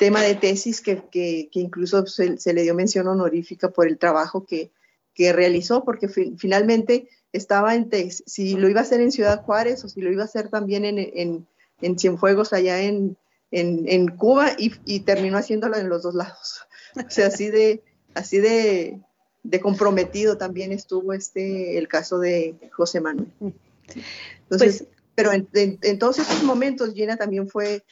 [0.04, 4.70] tema de tesis que, que, incluso se, le dio mención honorífica por el trabajo que,
[5.14, 9.88] que realizó, porque finalmente estaba en si lo iba a hacer en Ciudad Juárez o
[9.88, 11.48] si lo iba a hacer también en, en,
[11.82, 13.16] en Cienfuegos allá en,
[13.50, 16.60] en Cuba y, terminó haciéndolo en los dos lados.
[16.98, 17.82] O sea, así de,
[18.14, 19.00] así de,
[19.44, 23.32] de comprometido también estuvo este el caso de José Manuel.
[24.44, 27.84] Entonces, pues pero en, en, todos estos momentos Gina también fue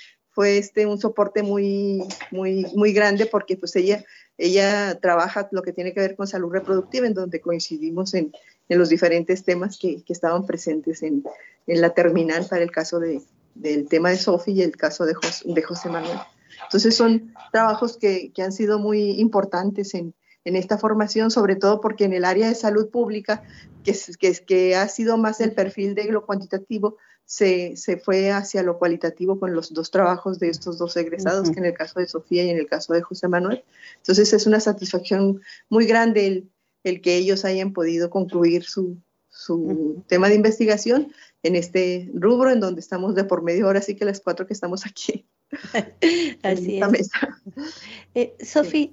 [0.41, 4.04] fue este un soporte muy muy muy grande porque pues ella
[4.39, 8.34] ella trabaja lo que tiene que ver con salud reproductiva en donde coincidimos en,
[8.67, 11.23] en los diferentes temas que, que estaban presentes en,
[11.67, 13.21] en, la terminal para el caso de,
[13.54, 15.13] del tema de Sofi y el caso de,
[15.45, 16.17] de José Manuel.
[16.63, 21.82] Entonces son trabajos que, que han sido muy importantes en, en esta formación, sobre todo
[21.82, 23.43] porque en el área de salud pública,
[23.84, 26.97] que, que, que ha sido más el perfil de lo cuantitativo,
[27.31, 31.59] se, se, fue hacia lo cualitativo con los dos trabajos de estos dos egresados, que
[31.59, 33.63] en el caso de Sofía y en el caso de José Manuel.
[33.95, 36.49] Entonces es una satisfacción muy grande el,
[36.83, 38.97] el que ellos hayan podido concluir su,
[39.29, 43.95] su tema de investigación en este rubro en donde estamos de por medio hora, así
[43.95, 45.25] que las cuatro que estamos aquí.
[46.43, 47.11] así es.
[48.13, 48.89] Eh, Sofía,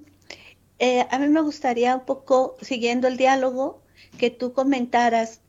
[0.79, 3.81] eh, a mí me gustaría un poco, siguiendo el diálogo,
[4.17, 5.41] que tú comentaras,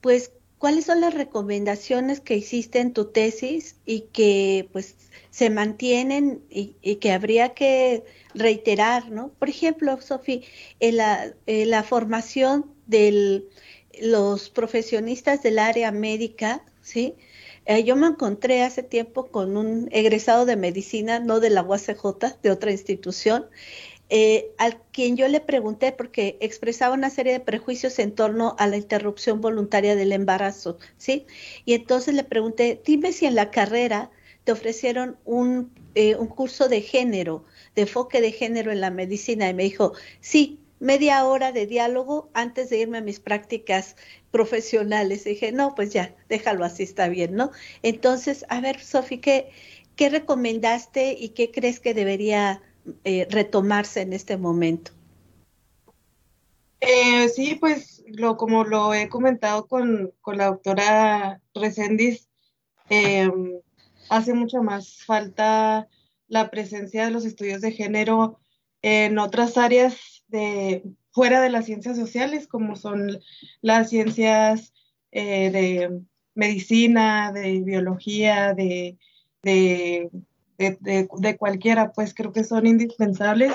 [0.00, 4.94] pues, cuáles son las recomendaciones que hiciste en tu tesis y que, pues,
[5.30, 9.30] se mantienen y, que habría que reiterar, ¿no?
[9.38, 10.42] Por ejemplo, Sofía,
[10.78, 13.42] en la, la formación de
[14.02, 17.14] los profesionistas del área médica, ¿sí?
[17.64, 22.36] Eh, yo me encontré hace tiempo con un egresado de medicina, no de la UACJ,
[22.42, 23.46] de otra institución,
[24.10, 28.66] eh, al quien yo le pregunté, porque expresaba una serie de prejuicios en torno a
[28.66, 31.26] la interrupción voluntaria del embarazo, ¿sí?
[31.64, 34.10] Y entonces le pregunté, dime si en la carrera
[34.44, 37.44] te ofrecieron un, eh, un curso de género,
[37.76, 42.30] de enfoque de género en la medicina, y me dijo, sí, media hora de diálogo
[42.32, 43.96] antes de irme a mis prácticas
[44.32, 45.24] profesionales.
[45.26, 47.52] Y dije, no, pues ya, déjalo así, está bien, ¿no?
[47.82, 49.50] Entonces, a ver, Sofi, ¿qué,
[49.94, 52.62] ¿qué recomendaste y qué crees que debería
[53.04, 54.92] eh, retomarse en este momento?
[56.80, 62.28] Eh, sí, pues lo, como lo he comentado con, la doctora Resendiz,
[62.88, 63.60] em,
[64.08, 65.88] hace mucha más falta
[66.28, 68.40] la presencia de los estudios de género
[68.82, 73.20] en otras áreas de fuera de las ciencias sociales, como son
[73.60, 74.72] las ciencias
[75.10, 76.00] eh, de
[76.34, 78.96] medicina, de biología, de
[80.80, 83.52] de, cualquiera, pues creo que son indispensables,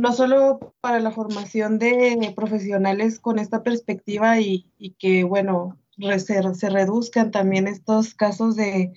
[0.00, 4.66] no solo para la formación de profesionales con esta perspectiva y,
[4.98, 5.78] que, bueno,
[6.18, 8.92] se, se, reduzcan también estos casos de,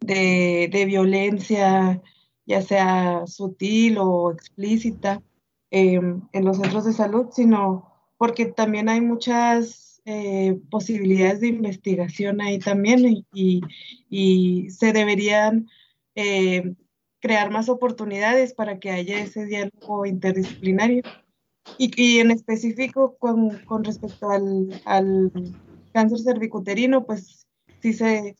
[0.00, 2.02] de, violencia,
[2.46, 5.22] ya sea sutil o explícita,
[5.70, 7.86] em, en los centros de salud, sino
[8.18, 13.60] porque también hay muchas eh, posibilidades de investigación ahí también y,
[14.08, 15.68] y se deberían
[16.22, 16.74] eh,
[17.20, 21.02] crear más oportunidades para que haya ese diálogo interdisciplinario.
[21.78, 25.30] Y, en específico con, con respecto al, al,
[25.92, 27.46] cáncer cervicuterino, pues
[27.80, 28.36] sí se,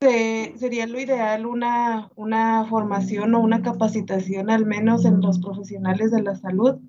[0.00, 6.22] sería lo ideal una, una formación o una capacitación al menos en los profesionales de
[6.22, 6.80] la salud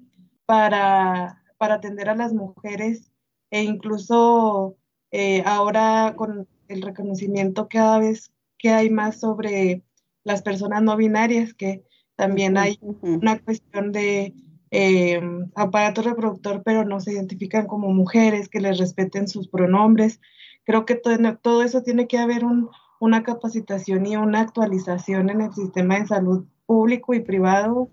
[0.45, 3.11] para, para atender a las mujeres
[3.51, 4.77] e incluso
[5.11, 9.83] eh, ahora con el reconocimiento cada vez que hay más sobre
[10.27, 11.83] las personas no binarias, que
[12.17, 14.33] también hay una cuestión de
[14.71, 15.21] eh,
[15.55, 20.19] aparato reproductor, pero no se identifican como mujeres, que les respeten sus pronombres.
[20.65, 22.43] Creo que todo, todo eso tiene que haber
[22.99, 27.89] una capacitación y una actualización en el sistema de salud público y privado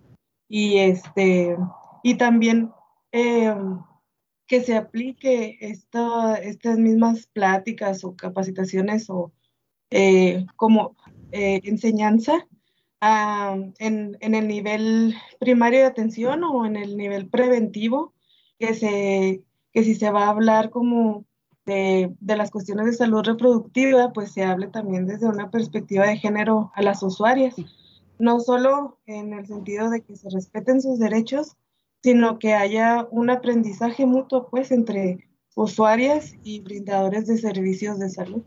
[0.48, 1.56] y este
[2.02, 2.72] y también
[3.12, 3.54] eh,
[4.48, 9.32] que se aplique estas mismas pláticas o capacitaciones o
[9.90, 10.96] eh, como
[11.36, 12.46] eh, enseñanza
[13.00, 18.14] en, el nivel primario de atención o en el nivel preventivo,
[18.58, 18.72] que
[19.74, 21.24] si se va a hablar como
[21.66, 26.18] de, de, las cuestiones de salud reproductiva, pues se hable también desde una perspectiva de
[26.18, 27.56] género a las usuarias,
[28.20, 31.56] no solo en el sentido de que se respeten sus derechos,
[32.04, 35.26] sino que haya un aprendizaje mutuo pues entre
[35.56, 38.44] usuarias y brindadores de servicios de salud.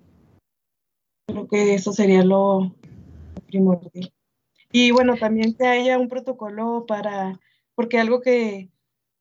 [1.28, 2.74] Creo que eso sería lo
[3.48, 4.14] primordial.
[4.72, 7.40] Y bueno, también que haya un protocolo para,
[7.76, 8.70] porque algo que,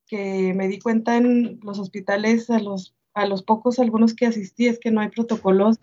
[0.07, 4.67] que me di cuenta en los hospitales, a los, a los pocos, algunos que asistí,
[4.67, 5.79] es que no hay protocolos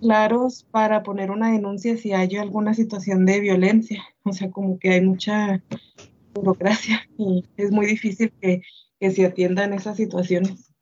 [0.00, 4.02] claros para poner una denuncia si hay alguna situación de violencia.
[4.24, 5.62] O sea, como que hay mucha
[6.34, 8.62] burocracia y es muy difícil que,
[8.98, 10.72] que se atiendan esas situaciones.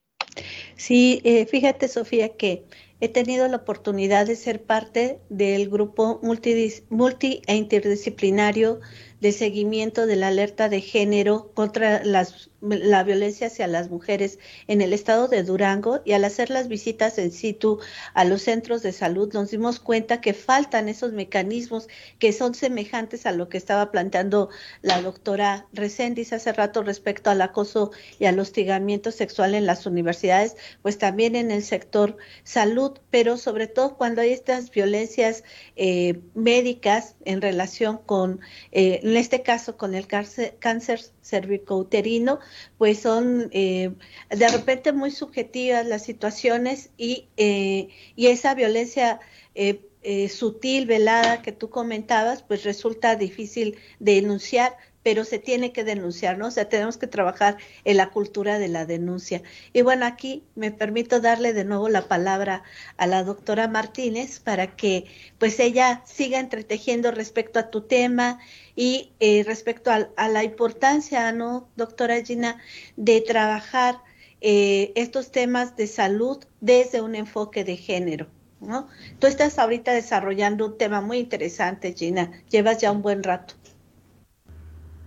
[0.76, 2.64] Sí, eh, fíjate Sofía que
[3.00, 8.80] he tenido la oportunidad de ser parte del grupo multi, multi e interdisciplinario
[9.20, 14.80] de seguimiento de la alerta de género contra las, la violencia hacia las mujeres en
[14.80, 17.80] el estado de Durango y al hacer las visitas en situ
[18.14, 23.26] a los centros de salud nos dimos cuenta que faltan esos mecanismos que son semejantes
[23.26, 24.50] a lo que estaba planteando
[24.82, 30.56] la doctora Reséndiz hace rato respecto al acoso y al hostigamiento sexual en las universidades,
[30.82, 35.44] pues también en el sector salud, pero sobre todo cuando hay estas violencias
[35.76, 38.40] eh, médicas en relación con
[38.72, 42.38] eh, en este caso con el cáncer, cervicouterino,
[42.78, 43.92] pues son eh,
[44.30, 49.20] de repente muy subjetivas las situaciones y, eh, y esa violencia
[49.54, 55.84] eh, sutil, velada que tú comentabas, pues resulta difícil de denunciar pero se tiene que
[55.84, 56.48] denunciar, ¿no?
[56.48, 59.42] O sea, tenemos que trabajar en la cultura de la denuncia.
[59.72, 62.62] Y bueno, aquí me permito darle de nuevo la palabra
[62.96, 65.06] a la doctora Martínez para que
[65.38, 68.38] pues ella siga entretejiendo respecto a tu tema
[68.76, 72.58] y eh, respecto a, la importancia, ¿no, doctora Gina,
[72.96, 74.02] de trabajar
[74.40, 78.28] eh, estos temas de salud desde un enfoque de género.
[78.60, 78.88] ¿no?
[79.18, 82.30] Tú estás ahorita desarrollando un tema muy interesante, Gina.
[82.50, 83.54] Llevas ya un buen rato.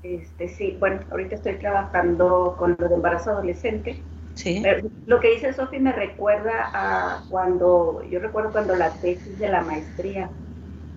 [0.03, 4.01] Este, sí, bueno, ahorita estoy trabajando con lo de embarazo adolescente.
[4.35, 4.61] Sí.
[5.07, 9.61] Lo que dice Sofi me recuerda a cuando, yo recuerdo cuando la tesis de la
[9.61, 10.29] maestría,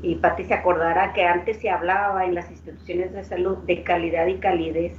[0.03, 4.27] y Pati se acordará que antes se hablaba en las instituciones de salud de calidad
[4.27, 4.97] y calidez,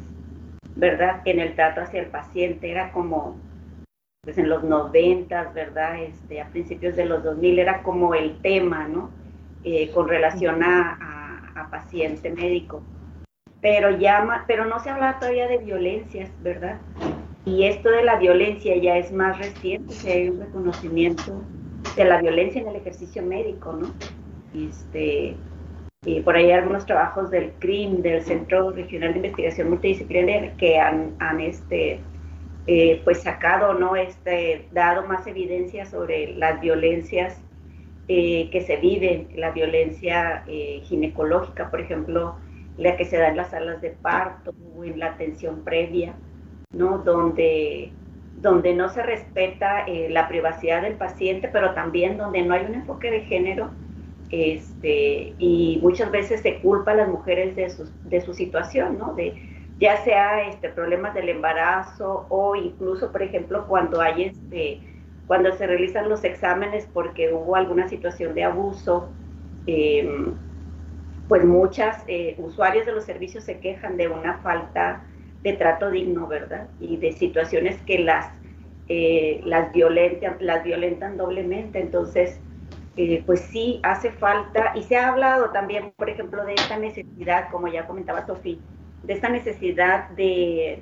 [0.75, 1.21] ¿verdad?
[1.25, 3.35] En el trato hacia el paciente, era como,
[4.23, 6.01] pues en los noventas, ¿verdad?
[6.01, 9.09] Este, a principios de los 2000 era como el tema, ¿no?
[9.65, 12.81] Eh, con relación a, a paciente médico
[13.61, 16.77] pero ya pero no se habla todavía de violencias, ¿verdad?
[17.45, 21.41] Y esto de la violencia ya es más reciente, si hay un reconocimiento
[21.95, 23.93] de la violencia en el ejercicio médico, ¿no?
[24.53, 25.35] Este,
[26.05, 30.79] y por ahí hay algunos trabajos del CRIM, del Centro Regional de Investigación Multidisciplinaria, que
[30.79, 31.99] han, han este,
[32.67, 33.95] eh, pues sacado, ¿no?
[33.95, 37.41] Este, dado más evidencia sobre las violencias
[38.09, 42.35] eh, que se viven, la violencia eh, ginecológica, por ejemplo,
[42.77, 46.15] la que se da en las salas de parto o en la atención previa,
[46.71, 46.99] ¿no?
[46.99, 47.97] Donde,
[48.35, 52.75] donde no se respeta eh, la privacidad del paciente, pero también donde no hay un
[52.75, 53.71] enfoque de género
[54.29, 59.13] este, y muchas veces se culpa a las mujeres de su, de su situación, ¿no?
[59.15, 59.35] De,
[59.79, 64.81] ya sea este, problemas del embarazo o incluso, por ejemplo, cuando hay este,
[65.25, 69.17] cuando se realizan los exámenes porque hubo alguna situación de abuso,
[69.65, 70.37] eh,
[71.27, 75.03] pues muchas eh, usuarios de los servicios se quejan de una falta
[75.43, 76.67] de trato digno, ¿verdad?
[76.79, 78.31] Y de situaciones que las,
[78.87, 81.79] eh, las, violentan, las violentan doblemente.
[81.79, 82.39] Entonces,
[82.95, 87.49] eh, pues sí hace falta, y se ha hablado también, por ejemplo, de esta necesidad,
[87.51, 88.57] como ya comentaba Sofía,
[89.03, 90.81] de esta necesidad de,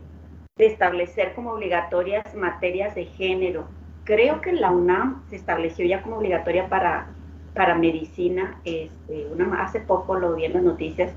[0.56, 3.68] de establecer como obligatorias materias de género.
[4.06, 7.10] Creo que en la UNAM se estableció ya como obligatoria para
[7.56, 11.12] para medicina, este, una, hace poco lo vi en las noticias,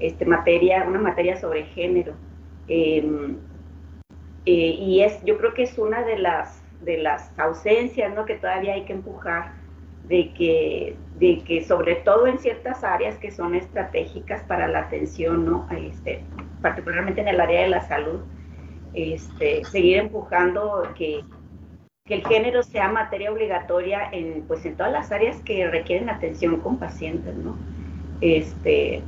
[0.00, 2.12] este, materia, una materia sobre género.
[2.68, 3.36] Em,
[4.44, 8.24] eh, y es, yo creo que es una de las, de las ausencias ¿no?
[8.26, 9.52] que todavía hay que empujar,
[10.08, 15.46] de que, de que sobre todo en ciertas áreas que son estratégicas para la atención,
[15.46, 15.66] ¿no?
[15.70, 16.22] este,
[16.60, 18.20] particularmente en el área de la salud,
[18.92, 21.22] este, seguir empujando que,
[22.06, 26.60] que el género sea materia obligatoria en, pues, en todas las áreas que requieren atención
[26.60, 27.56] con pacientes, ¿no?
[28.20, 29.00] Este,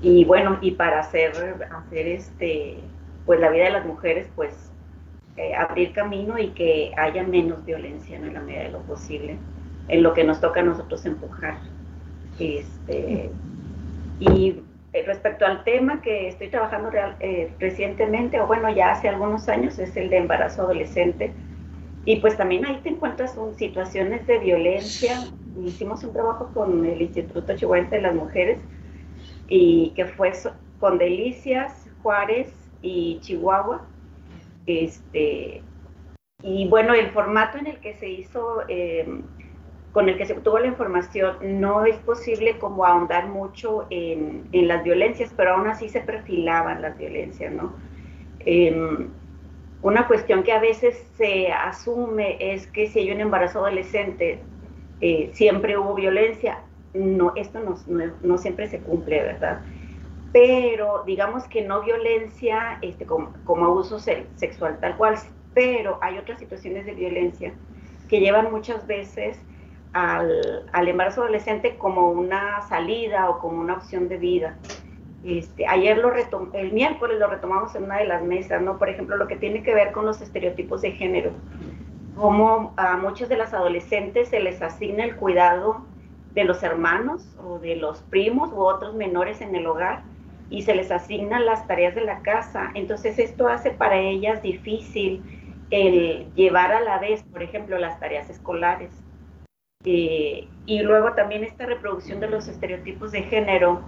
[0.00, 1.32] y bueno, y para hacer,
[1.70, 2.78] hacer este,
[3.26, 4.54] pues la vida de las mujeres, pues
[5.36, 9.36] eh, abrir camino y que haya menos violencia en la medida de lo posible,
[9.88, 11.58] en lo que nos toca a nosotros empujar.
[12.38, 13.28] Este,
[14.20, 14.62] y
[15.04, 16.90] respecto al tema que estoy trabajando
[17.20, 21.32] eh, recientemente, o bueno, ya hace algunos años, es el de embarazo adolescente.
[22.04, 25.18] Y pues también ahí te encuentras con situaciones de violencia.
[25.64, 28.60] Hicimos un trabajo con el Instituto Chihuahuense de las Mujeres
[29.48, 30.32] y que fue
[30.78, 33.84] con Delicias, Juárez y Chihuahua.
[34.66, 35.62] Este,
[36.42, 39.22] y bueno, el formato en el que se hizo eh,
[39.96, 44.84] con el que se obtuvo la información, no es posible como ahondar mucho en, las
[44.84, 47.72] violencias, pero aún así se perfilaban las violencias, ¿no?
[48.40, 49.08] Em,
[49.80, 54.38] una cuestión que a veces se asume es que si hay un embarazo adolescente,
[55.00, 56.58] eh, siempre hubo violencia.
[56.92, 57.76] No, esto no,
[58.22, 59.62] no, siempre se cumple, ¿verdad?
[60.30, 65.14] pero digamos que no violencia este, como, abuso sexual tal cual,
[65.54, 67.54] pero hay otras situaciones de violencia
[68.10, 69.40] que llevan muchas veces
[69.92, 74.56] al, al, embarazo adolescente como una salida o como una opción de vida.
[75.24, 78.78] Este, ayer lo retom el miércoles lo retomamos en una de las mesas, ¿no?
[78.78, 81.32] Por ejemplo, lo que tiene que ver con los estereotipos de género,
[82.14, 85.84] como a muchos de las adolescentes se les asigna el cuidado
[86.32, 90.02] de los hermanos o de los primos u otros menores en el hogar
[90.50, 92.70] y se les asignan las tareas de la casa.
[92.74, 95.22] Entonces esto hace para ellas difícil
[95.70, 98.90] el llevar a la vez, por ejemplo, las tareas escolares.
[99.88, 103.82] Eh, y luego también esta reproducción de los estereotipos de género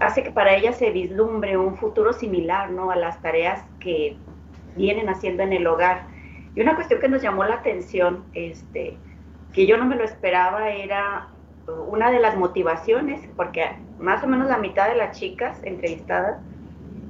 [0.00, 2.90] hace que para ellas se vislumbre un futuro similar ¿no?
[2.90, 4.16] a las tareas que
[4.74, 6.08] vienen haciendo en el hogar.
[6.56, 8.98] Y una cuestión que nos llamó la atención, este,
[9.52, 11.28] que yo no me lo esperaba, era
[11.88, 16.38] una de las motivaciones, porque más o menos la mitad de las chicas entrevistadas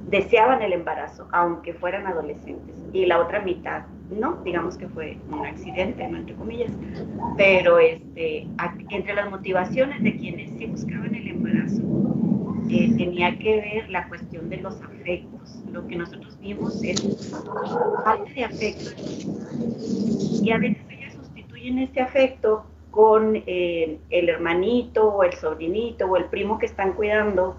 [0.07, 5.45] deseaban el embarazo, aunque fueran adolescentes, y la otra mitad no, digamos que fue un
[5.45, 6.71] accidente, entre comillas,
[7.35, 8.47] pero este,
[8.89, 11.81] entre las motivaciones de quienes sí buscaban el embarazo,
[12.69, 15.61] eh, tenía que ver la cuestión de los afectos.
[15.71, 17.31] Lo que nosotros vimos es
[18.03, 18.91] falta de afecto.
[20.43, 26.17] Y a veces ellas sustituyen este afecto con eh, el hermanito o el sobrinito o
[26.17, 27.57] el primo que están cuidando.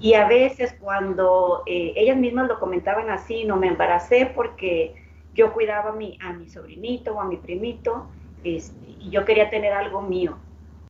[0.00, 4.94] Y a veces cuando eh, ellas mismas lo comentaban así, no me embaracé porque
[5.34, 8.08] yo cuidaba a mi, a sobrinito o a mi primito
[8.44, 10.38] este, y yo quería tener algo mío,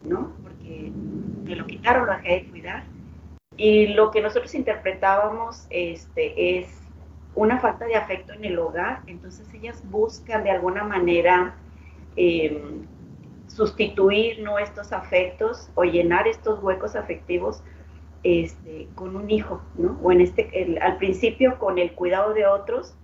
[0.03, 0.33] ¿no?
[0.43, 0.91] Porque
[1.45, 2.85] me lo quitaron, lo dejé de cuidar.
[3.57, 6.69] Y lo que nosotros interpretábamos este, es
[7.35, 11.55] una falta de afecto en el hogar, entonces ellas buscan de alguna manera
[12.17, 12.87] em,
[13.47, 14.59] sustituir ¿no?
[14.59, 17.63] estos afectos o llenar estos huecos afectivos
[18.27, 20.01] este, con un hijo, ¿no?
[20.03, 22.97] O en este, al principio con el cuidado de otros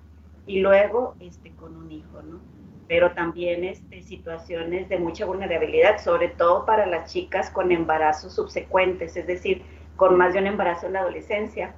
[0.47, 2.41] y luego este, con un hijo, ¿no?
[2.89, 9.17] Pero también este, situaciones de mucha vulnerabilidad, sobre todo para las chicas con embarazos subsecuentes,
[9.17, 9.63] es decir,
[9.95, 11.77] con más de un embarazo en la adolescencia.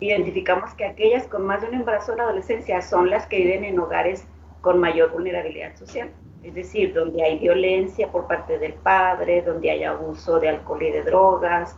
[0.00, 3.64] Identificamos que aquellas con más de un embarazo en la adolescencia son las que viven
[3.64, 4.28] en hogares
[4.60, 6.12] con mayor vulnerabilidad social,
[6.44, 10.92] es decir, donde hay violencia por parte del padre, donde hay abuso de alcohol y
[10.92, 11.76] de drogas,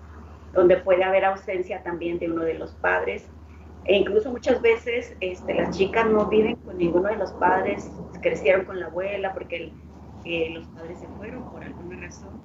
[0.53, 3.29] donde puede haber ausencia también de uno de los padres
[3.85, 7.91] e incluso muchas veces este, las chicas no viven con ninguno de los padres,
[8.21, 9.73] crecieron con la abuela porque
[10.53, 12.41] los padres se fueron por alguna razón.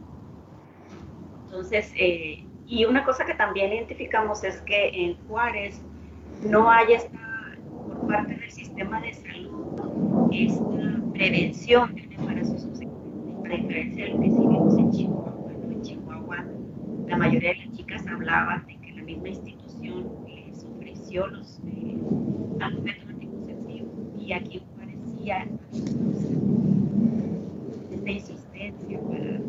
[1.46, 5.82] Entonces, eh, y una cosa que también identificamos es que en Juárez
[6.50, 7.20] no hay esta,
[7.70, 14.20] por parte del sistema de salud, esta prevención de embarazo subsecuente, a diferencia de lo
[14.20, 15.52] que sí vimos en Chihuahua.
[15.52, 16.46] En Chihuahua,
[17.08, 17.65] la mayoría de
[18.16, 20.26] hablaban de que la misma institución
[21.32, 21.98] los eh,
[22.60, 23.90] anticonceptivos
[24.20, 25.48] y aquí parecía
[27.94, 29.40] esta insistencia para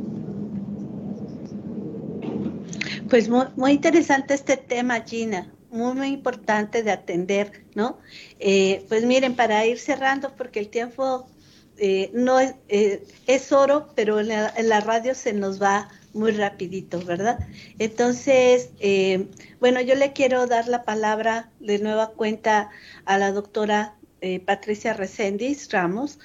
[3.09, 7.99] pues muy, muy, interesante este tema, Gina, muy, muy importante de atender, ¿no?
[8.39, 11.29] Eh, pues miren, para ir cerrando, porque el tiempo
[11.79, 15.89] eh, no es, eh, es oro, pero en la, en la radio se nos va
[16.17, 17.39] muy rapidito, ¿verdad?
[17.79, 19.29] Entonces, eh,
[19.61, 22.71] bueno, yo le quiero dar la palabra de nueva cuenta
[23.05, 26.19] a la doctora eh, Patricia Reséndiz Ramos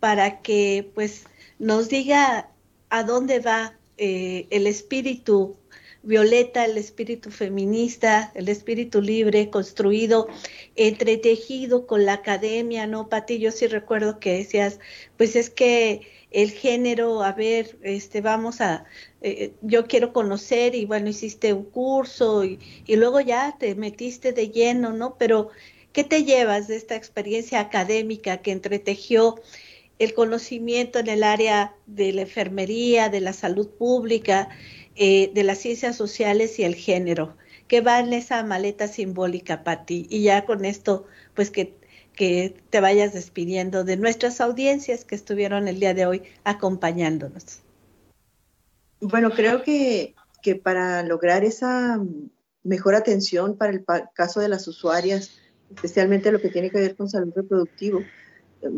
[0.00, 1.24] para que pues
[1.58, 2.50] nos diga
[2.88, 5.56] a dónde va eh, el espíritu
[6.02, 10.26] violeta, el espíritu feminista, el espíritu libre, construido,
[10.76, 13.38] entretejido con la academia, ¿no, Pati?
[13.38, 14.80] Yo sí recuerdo que decías,
[15.16, 18.84] pues es que el género, a ver, este, vamos a,
[19.22, 22.58] eh, yo quiero conocer y bueno, hiciste un curso y,
[22.88, 25.16] luego ya te metiste de lleno, ¿no?
[25.18, 25.50] Pero,
[25.92, 29.40] ¿qué te llevas de esta experiencia académica que entretejió
[29.98, 34.48] el conocimiento en el área de la enfermería, de la salud pública,
[34.96, 37.36] eh, de las ciencias sociales y el género?
[37.68, 40.06] ¿Qué va en esa maleta simbólica, Patti?
[40.10, 41.74] Y ya con esto, pues que
[42.14, 47.61] que te vayas despidiendo de nuestras audiencias que estuvieron el día de hoy acompañándonos.
[49.02, 52.00] Bueno, creo que, que para lograr esa
[52.62, 53.84] mejor atención para el
[54.14, 55.32] caso de las usuarias,
[55.74, 58.00] especialmente lo que tiene que ver con salud reproductivo,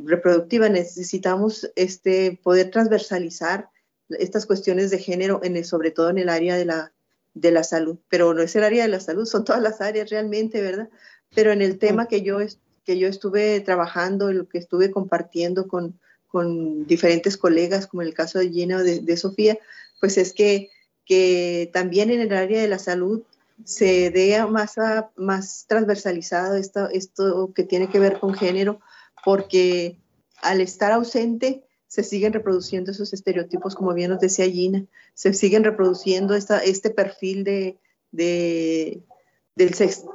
[0.05, 3.69] reproductiva, necesitamos este, poder transversalizar
[4.09, 6.93] estas cuestiones de género, en sobre todo en el área de la,
[7.35, 7.99] de la salud.
[8.09, 10.89] Pero no es el área de la salud, son todas las áreas realmente, ¿verdad?
[11.35, 12.39] Pero en el tema que yo
[12.85, 15.99] que yo estuve trabajando, lo que estuve compartiendo con,
[16.35, 19.57] con diferentes colegas, como en el caso de Gina o de, Sofía,
[20.01, 20.71] pues es que,
[21.05, 23.23] que también en el área de la salud
[23.65, 24.75] se dé más,
[25.17, 28.81] más transversalizado esto, esto que tiene que ver con género,
[29.25, 29.99] porque
[30.43, 34.85] al estar ausente se siguen reproduciendo esos estereotipos, como bien nos decía Gina,
[35.15, 37.79] se siguen reproduciendo esta, este perfil de,
[38.11, 39.75] del,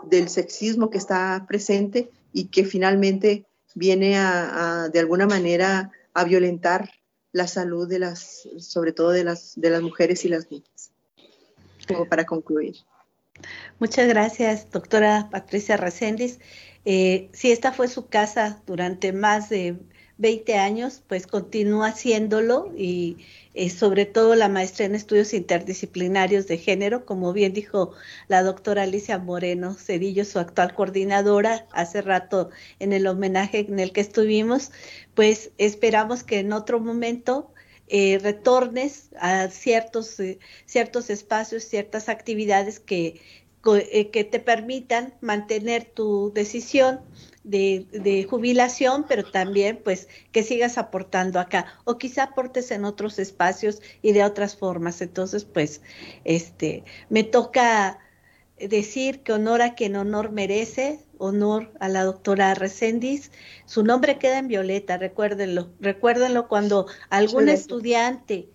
[0.10, 4.18] del, sexismo que está presente y que finalmente viene
[4.92, 6.92] de alguna manera a violentar
[7.32, 10.92] la salud de las, sobre todo de las, de las mujeres y las niñas.
[11.88, 12.76] Como para concluir.
[13.80, 16.40] Muchas gracias, doctora Patricia Reséndiz.
[16.86, 19.78] Eh, si esta fue su casa durante más de
[20.18, 23.18] 20 años, pues continúa haciéndolo y
[23.60, 27.92] eh, sobre todo la maestría en estudios interdisciplinarios de género, como bien dijo
[28.30, 33.92] la doctora Alicia Moreno Cedillo, su actual coordinadora, hace rato en el homenaje en el
[33.92, 34.72] que estuvimos,
[35.14, 37.52] pues esperamos que en otro momento
[37.90, 43.20] eh, retornes a ciertos, eh, ciertos espacios, ciertas actividades que,
[43.62, 47.02] que te permitan mantener tu decisión
[47.50, 53.82] de, jubilación, pero también pues que sigas aportando acá o quizá aportes en otros espacios
[54.02, 55.02] y de otras formas.
[55.02, 55.82] Entonces, pues,
[56.24, 58.00] este, me toca
[58.60, 63.32] decir que honor a quien honor merece, honor a la doctora Reséndiz.
[63.66, 65.70] Su nombre queda en violeta, recuérdenlo.
[65.80, 68.50] Recuérdenlo cuando algún estudiante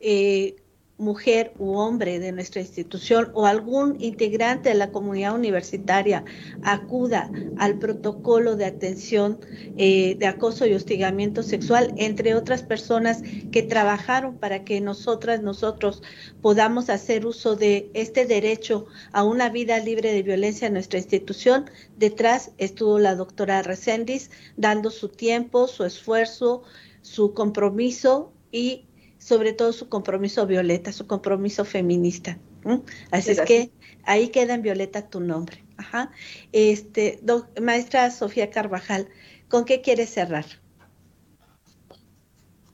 [0.00, 0.56] eh,
[1.00, 6.24] mujer u hombre de nuestra institución o algún integrante de la comunidad universitaria
[6.62, 9.40] acuda al protocolo de atención
[9.76, 16.02] eh, de acoso y hostigamiento sexual, entre otras personas que trabajaron para que nosotras, nosotros
[16.42, 21.64] podamos hacer uso de este derecho a una vida libre de violencia en nuestra institución,
[21.96, 26.62] detrás estuvo la doctora Reséndiz dando su tiempo, su esfuerzo,
[27.00, 28.84] su compromiso y
[29.20, 32.38] sobre todo su compromiso violeta, su compromiso feminista.
[33.10, 33.70] Así es que
[34.04, 35.62] ahí queda en violeta tu nombre.
[35.76, 36.10] Ajá.
[36.52, 37.20] Este,
[37.60, 39.08] maestra Sofía Carvajal,
[39.48, 40.46] ¿con qué quieres cerrar?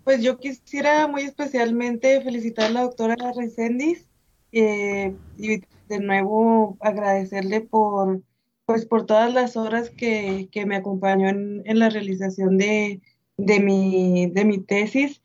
[0.04, 4.08] Pues yo quisiera muy especialmente felicitar a la doctora Resendiz
[4.52, 8.22] eh, y de nuevo agradecerle por,
[8.66, 13.00] pues, por todas las horas que, me acompañó en, la realización de,
[13.36, 15.22] de, mi, de mi tesis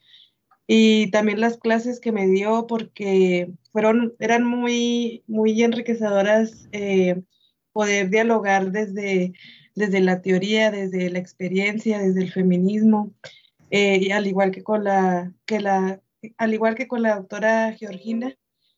[0.73, 7.21] y también las clases que me dio porque fueron, eran muy, muy enriquecedoras eh,
[7.73, 9.33] poder dialogar desde,
[9.75, 13.13] desde la teoría, desde la experiencia, desde el feminismo,
[13.69, 16.01] eh, y al igual que con la, que la,
[16.37, 18.33] al igual que con la doctora Georgina,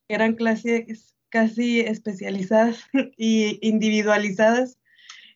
[0.08, 2.80] eran clases casi especializadas
[3.18, 4.80] y individualizadas,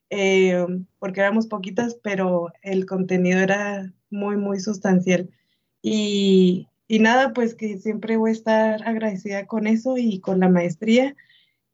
[0.10, 0.66] eh,
[0.98, 5.30] porque éramos poquitas, pero el contenido era muy, muy sustancial.
[5.90, 6.68] Y,
[7.00, 11.16] nada, pues que siempre voy a estar agradecida con eso y con la maestría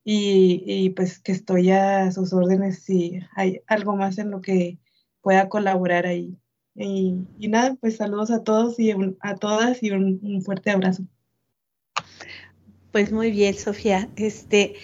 [0.04, 4.78] y, pues que estoy a sus órdenes si hay algo más en lo que
[5.22, 6.38] pueda colaborar ahí.
[6.76, 8.92] Y, nada, pues saludos a todos y
[9.22, 11.04] a todas y un, fuerte abrazo.
[12.92, 14.10] Pues muy bien, Sofía.
[14.16, 14.76] Este,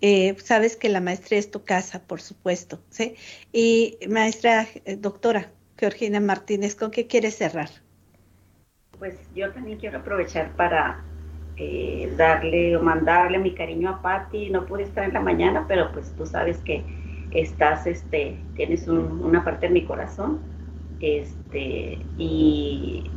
[0.00, 3.14] eh, sabes que la maestría es tu casa, por supuesto, ¿sí?
[3.52, 7.70] Y maestra, eh, doctora Georgina Martínez, ¿con qué quieres cerrar?
[8.98, 11.00] Pues yo también quiero aprovechar para
[11.56, 14.50] eh, darle o mandarle mi cariño a Patti.
[14.50, 16.84] No pude estar en la mañana, pero pues tú sabes que
[17.30, 20.40] estás, este, tienes una parte en mi corazón.
[21.00, 23.10] Este, y,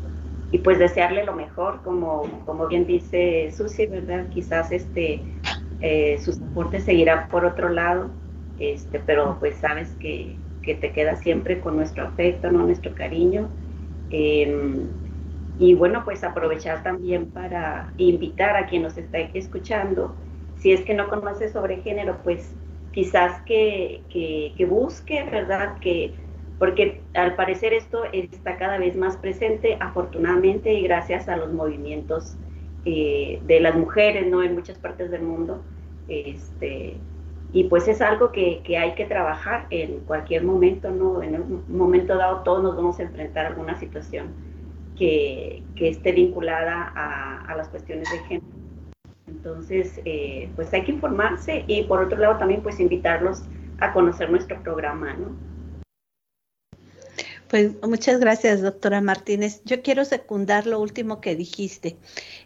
[0.64, 4.28] pues desearle lo mejor, como, como bien dice Susi, ¿verdad?
[4.30, 5.22] Quizás este,
[5.80, 8.10] eh, sus aportes seguirán por otro lado,
[8.60, 12.66] este, pero pues sabes que, que te queda siempre con nuestro afecto, ¿no?
[12.66, 13.48] nuestro cariño.
[14.10, 14.88] Em,
[15.60, 20.16] y bueno, pues aprovechar también para invitar a quien nos está escuchando,
[20.56, 22.56] si es que no conoce sobre género, pues
[22.94, 25.78] quizás que, que, busque, ¿verdad?
[25.80, 26.14] Que,
[26.60, 32.38] porque al parecer esto está cada vez más presente, afortunadamente, y gracias a los movimientos
[32.86, 34.42] eh, de las mujeres, ¿no?
[34.42, 35.62] En muchas partes del mundo.
[36.08, 36.96] Este,
[37.52, 41.22] y pues es algo que, que, hay que trabajar en cualquier momento, ¿no?
[41.22, 44.49] En un momento dado todos nos vamos a enfrentar a alguna situación
[45.00, 48.46] que, esté vinculada a, las cuestiones de género.
[49.28, 53.44] Entonces, eh, pues hay que informarse y por otro lado también pues invitarlos
[53.80, 55.50] a conocer nuestro programa, ¿no?
[57.48, 59.62] Pues muchas gracias, doctora Martínez.
[59.66, 61.98] Yo quiero secundar lo último que dijiste.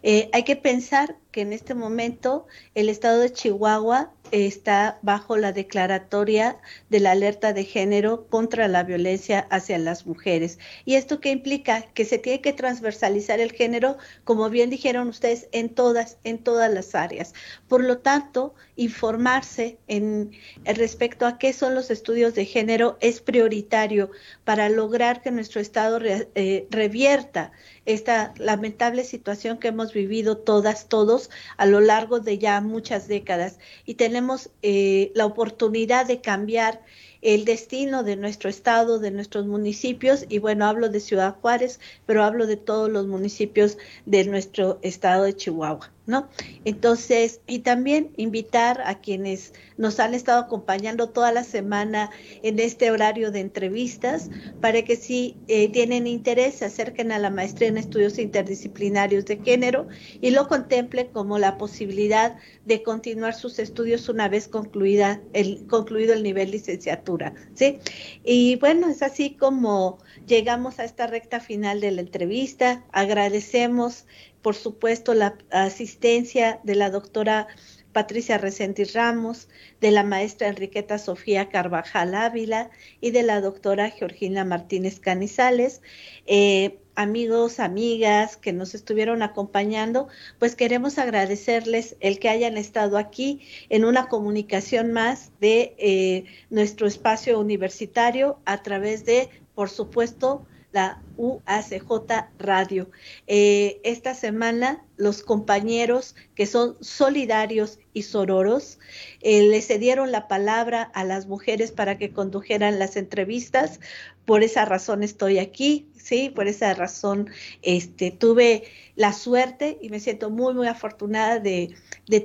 [0.02, 5.52] Eh, hay que pensar que en este momento el estado de Chihuahua está bajo la
[5.52, 6.58] declaratoria
[6.90, 10.58] de la alerta de género contra la violencia hacia las mujeres.
[10.86, 11.84] ¿Y esto qué implica?
[11.94, 16.74] Que se tiene que transversalizar el género, como bien dijeron ustedes, en todas, en todas
[16.74, 17.36] las áreas.
[17.68, 20.32] Por lo tanto, informarse en,
[20.66, 24.10] respecto a qué son los estudios de género es prioritario
[24.44, 27.52] para lograr que nuestro Estado eh, revierta
[27.86, 33.60] esta lamentable situación que hemos vivido todas, todos a lo largo de ya muchas décadas.
[33.86, 36.82] Y tenemos eh, la oportunidad de cambiar
[37.22, 42.24] el destino de nuestro estado, de nuestros municipios, y bueno, hablo de Ciudad Juárez, pero
[42.24, 45.93] hablo de todos los municipios de nuestro estado de Chihuahua.
[46.06, 46.28] ¿No?
[46.66, 52.10] Entonces, y también invitar a quienes nos han estado acompañando toda la semana
[52.42, 54.30] en este horario de entrevistas
[54.62, 59.38] para que si eh, tienen interés se acerquen a la maestría en estudios interdisciplinarios de
[59.38, 59.88] género
[60.22, 62.36] y lo contemplen como la posibilidad
[62.66, 67.80] de continuar sus estudios una vez concluida el, concluido el nivel licenciatura, ¿sí?
[68.24, 72.84] Y bueno, es así como llegamos a esta recta final de la entrevista.
[72.92, 74.06] Agradecemos
[74.44, 77.48] por supuesto, la asistencia de la doctora
[77.94, 79.48] Patricia Resentis Ramos,
[79.80, 82.70] de la maestra Enriqueta Sofía Carvajal Ávila
[83.00, 85.82] y de la doctora Georgina Martínez Canizales.
[86.26, 93.42] Eh, amigos, amigas que nos estuvieron acompañando, pues queremos agradecerles el que hayan estado aquí
[93.70, 101.02] en una comunicación más de eh, nuestro espacio universitario a través de, por supuesto, la
[101.18, 102.90] UACJ Radio.
[103.28, 108.80] Eh, esta semana los compañeros que son solidarios y sororos
[109.22, 113.80] eh, le cedieron la palabra a las mujeres para que condujeran las entrevistas.
[114.26, 117.30] Por esa razón estoy aquí, sí, por esa razón
[117.62, 118.64] este, tuve
[118.96, 121.76] la suerte y me siento muy, muy afortunada de,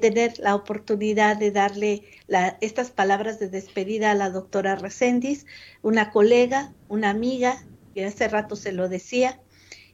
[0.01, 2.05] tener la oportunidad de darle
[2.61, 5.47] estas palabras de despedida a la doctora Reséndiz,
[5.83, 7.65] una colega, una amiga,
[8.05, 9.41] hace rato se lo decía,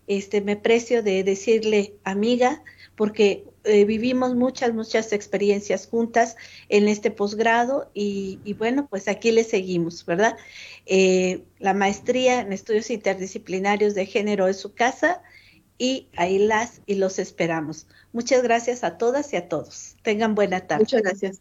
[0.07, 2.63] este, me precio de decirle amiga,
[2.97, 6.37] porque eh, vivimos muchas, muchas experiencias juntas
[6.69, 10.37] en este posgrado y, bueno, pues aquí le seguimos, ¿verdad?
[10.87, 15.23] Eh, la maestría en estudios interdisciplinarios de género es su casa
[15.79, 17.87] y ahí las y los esperamos.
[18.13, 19.97] Muchas gracias a todas y a todos.
[20.03, 20.83] Tengan buena tarde.
[20.83, 21.41] Muchas gracias.